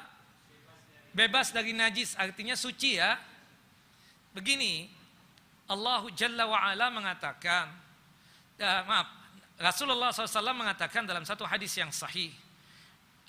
[1.10, 3.18] Bebas dari najis, artinya suci ya.
[4.30, 4.86] Begini,
[5.66, 7.68] Allah Jalla wa'ala mengatakan,
[8.56, 9.21] ya, maaf,
[9.62, 12.34] Rasulullah SAW mengatakan dalam satu hadis yang sahih,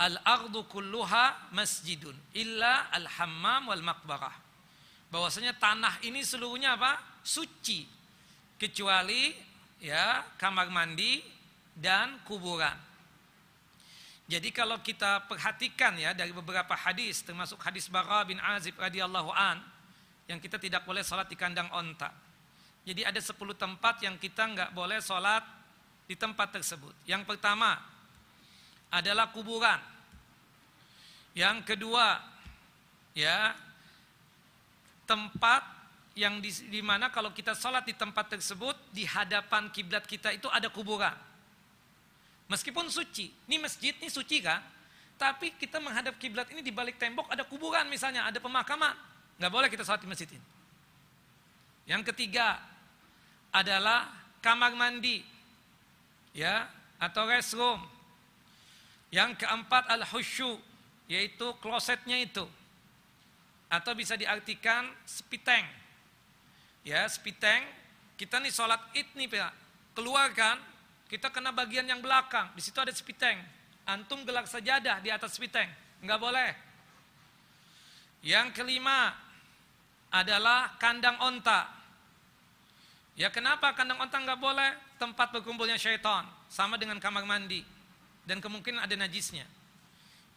[0.01, 4.33] Al-ardu kulluha masjidun illa al-hammam wal makbarah.
[5.13, 6.97] Bahwasanya tanah ini seluruhnya apa?
[7.21, 7.85] Suci.
[8.57, 9.29] Kecuali
[9.77, 11.21] ya kamar mandi
[11.77, 12.73] dan kuburan.
[14.25, 19.61] Jadi kalau kita perhatikan ya dari beberapa hadis termasuk hadis Bara bin Azib radhiyallahu an
[20.25, 22.09] yang kita tidak boleh sholat di kandang onta.
[22.81, 25.43] Jadi ada 10 tempat yang kita nggak boleh sholat
[26.07, 26.93] di tempat tersebut.
[27.07, 27.79] Yang pertama
[28.93, 29.79] adalah kuburan.
[31.33, 32.21] Yang kedua
[33.17, 33.57] ya
[35.09, 35.65] tempat
[36.13, 40.45] yang di, di mana kalau kita sholat di tempat tersebut di hadapan kiblat kita itu
[40.53, 41.13] ada kuburan.
[42.45, 44.61] Meskipun suci, ini masjid ini suci kan?
[45.17, 48.93] Tapi kita menghadap kiblat ini di balik tembok ada kuburan misalnya, ada pemakaman.
[49.41, 50.47] Nggak boleh kita sholat di masjid ini.
[51.89, 52.61] Yang ketiga
[53.49, 55.32] adalah kamar mandi
[56.33, 56.67] ya
[56.97, 57.79] atau restroom.
[59.13, 60.57] Yang keempat al-husyu
[61.05, 62.43] yaitu klosetnya itu.
[63.69, 65.65] Atau bisa diartikan spiteng.
[66.83, 67.63] Ya, spiteng
[68.17, 69.53] kita nih sholat id nih Pak.
[69.93, 70.57] Keluarkan,
[71.09, 72.49] kita kena bagian yang belakang.
[72.57, 73.37] Di situ ada spiteng.
[73.85, 75.69] Antum gelak sajadah di atas spiteng.
[76.01, 76.51] Enggak boleh.
[78.23, 79.11] Yang kelima
[80.13, 81.67] adalah kandang onta.
[83.13, 84.71] Ya kenapa kandang onta enggak boleh?
[85.03, 87.59] Tempat berkumpulnya syaitan sama dengan kamar mandi
[88.23, 89.43] dan kemungkinan ada najisnya.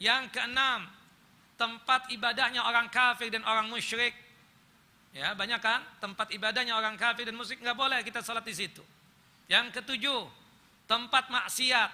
[0.02, 0.90] Yang keenam,
[1.54, 4.10] tempat ibadahnya orang kafir dan orang musyrik.
[5.14, 8.82] Ya, banyak kan tempat ibadahnya orang kafir dan musyrik nggak boleh kita salat di situ.
[9.46, 10.26] Yang ketujuh,
[10.90, 11.90] tempat maksiat.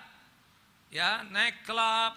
[0.89, 2.17] Ya, naik klub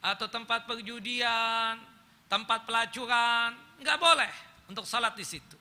[0.00, 1.76] atau tempat perjudian,
[2.24, 3.52] tempat pelacuran,
[3.84, 4.32] nggak boleh
[4.64, 5.60] untuk salat di situ.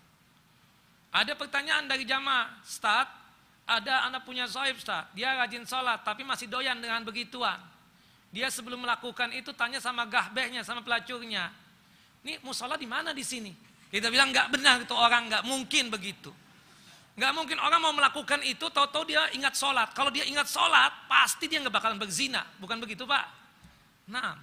[1.11, 3.18] Ada pertanyaan dari jamaah, Ustaz,
[3.69, 7.61] ada anak punya sohib Ustaz, dia rajin sholat tapi masih doyan dengan begituan.
[8.33, 11.53] Dia sebelum melakukan itu tanya sama gahbehnya, sama pelacurnya.
[12.25, 13.53] Ini musola di mana di sini?
[13.89, 16.33] Kita bilang nggak benar itu orang nggak mungkin begitu.
[17.17, 19.91] Nggak mungkin orang mau melakukan itu, tahu-tahu dia ingat sholat.
[19.91, 22.45] Kalau dia ingat sholat, pasti dia nggak bakalan berzina.
[22.61, 23.25] Bukan begitu Pak?
[24.13, 24.37] Nah,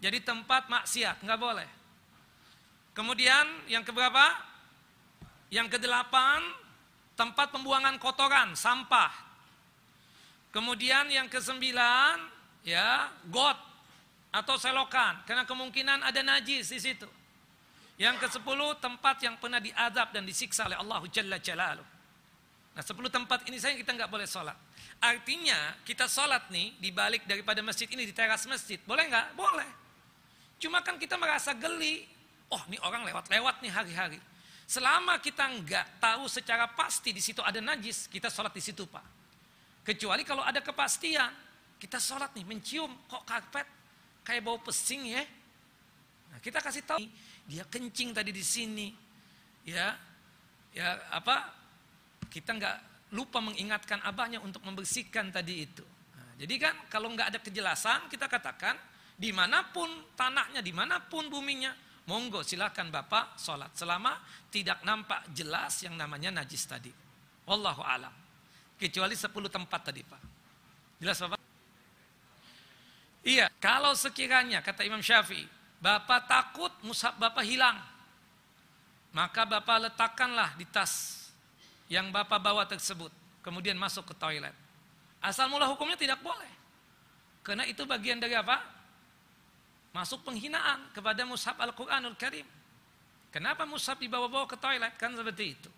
[0.00, 1.68] jadi tempat maksiat nggak boleh.
[2.96, 4.34] Kemudian yang keberapa?
[5.52, 6.42] Yang kedelapan,
[7.16, 9.10] tempat pembuangan kotoran, sampah.
[10.52, 12.16] Kemudian yang kesembilan,
[12.62, 13.58] ya, got
[14.36, 17.08] atau selokan karena kemungkinan ada najis di situ.
[17.96, 21.88] Yang ke-10 tempat yang pernah diadab dan disiksa oleh Allah Jalla Jalaluh.
[22.76, 24.52] Nah, 10 tempat ini saya kita nggak boleh sholat.
[25.00, 28.76] Artinya kita sholat nih di balik daripada masjid ini di teras masjid.
[28.84, 29.32] Boleh nggak?
[29.32, 29.70] Boleh.
[30.60, 32.04] Cuma kan kita merasa geli.
[32.52, 34.20] Oh, ini orang lewat-lewat nih hari-hari.
[34.66, 39.06] Selama kita nggak tahu secara pasti di situ ada najis, kita sholat di situ pak.
[39.86, 41.30] Kecuali kalau ada kepastian,
[41.78, 43.66] kita sholat nih mencium kok karpet
[44.26, 45.22] kayak bau pesing ya.
[46.34, 47.06] Nah, kita kasih tahu
[47.46, 48.90] dia kencing tadi di sini.
[49.62, 49.94] Ya.
[50.74, 51.54] Ya, apa?
[52.26, 52.76] Kita nggak
[53.14, 55.86] lupa mengingatkan abahnya untuk membersihkan tadi itu.
[56.18, 58.74] Nah, jadi kan kalau nggak ada kejelasan kita katakan
[59.14, 59.88] di mana pun
[60.18, 61.70] tanahnya, di mana pun buminya,
[62.06, 64.18] monggo silakan bapak sholat selama
[64.50, 66.90] tidak nampak jelas yang namanya najis tadi.
[67.46, 68.14] Wallahu alam.
[68.76, 70.22] Kecuali 10 tempat tadi pak.
[71.02, 71.40] Jelas bapak?
[73.26, 75.50] Iya, kalau sekiranya kata Imam Syafi'i,
[75.82, 77.76] Bapak takut mushaf Bapak hilang.
[79.10, 81.26] Maka Bapak letakkanlah di tas
[81.90, 83.10] yang Bapak bawa tersebut.
[83.42, 84.54] Kemudian masuk ke toilet.
[85.22, 86.50] Asal mula hukumnya tidak boleh.
[87.46, 88.75] Karena itu bagian dari apa?
[89.96, 92.44] Masuk penghinaan kepada mushaf Al-Quranul Karim.
[93.32, 94.92] Kenapa mushaf dibawa-bawa ke toilet?
[95.00, 95.72] Kan seperti itu.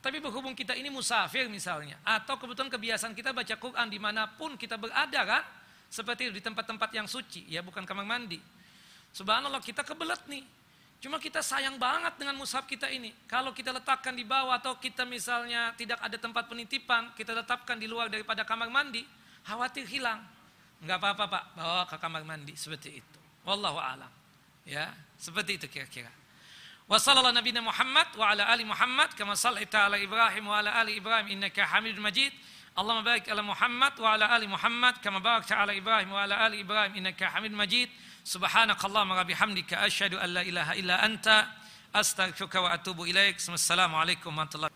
[0.00, 2.00] Tapi berhubung kita ini musafir misalnya.
[2.00, 5.44] Atau kebetulan kebiasaan kita baca Quran di mana pun kita berada kan
[5.92, 8.40] seperti di tempat-tempat yang suci, ya bukan kamar mandi.
[9.12, 10.44] Subhanallah kita kebelet nih.
[11.04, 13.12] Cuma kita sayang banget dengan mushaf kita ini.
[13.28, 17.84] Kalau kita letakkan di bawah atau kita misalnya tidak ada tempat penitipan, kita letakkan di
[17.84, 19.04] luar daripada kamar mandi,
[19.44, 20.24] khawatir hilang.
[20.80, 23.19] Enggak apa-apa Pak, bawa ke kamar mandi seperti itu.
[23.46, 24.10] Wallahu a'lam.
[24.66, 26.10] Ya, seperti itu kira-kira.
[26.88, 30.96] Wa sallallahu nabiyina Muhammad wa ala ali Muhammad kama sallaita ala Ibrahim wa ala ali
[30.96, 32.32] Ibrahim innaka Hamidum Majid.
[32.78, 37.24] اللهم بارك على محمد وعلى آل محمد كما باركت على إبراهيم وعلى آل إبراهيم إنك
[37.24, 37.88] حميد مجيد
[38.24, 41.46] سبحانك اللهم وبحمدك أشهد أن لا إله إلا أنت
[41.94, 44.70] أستغفرك وأتوب إليك السلام عليكم ورحمة الله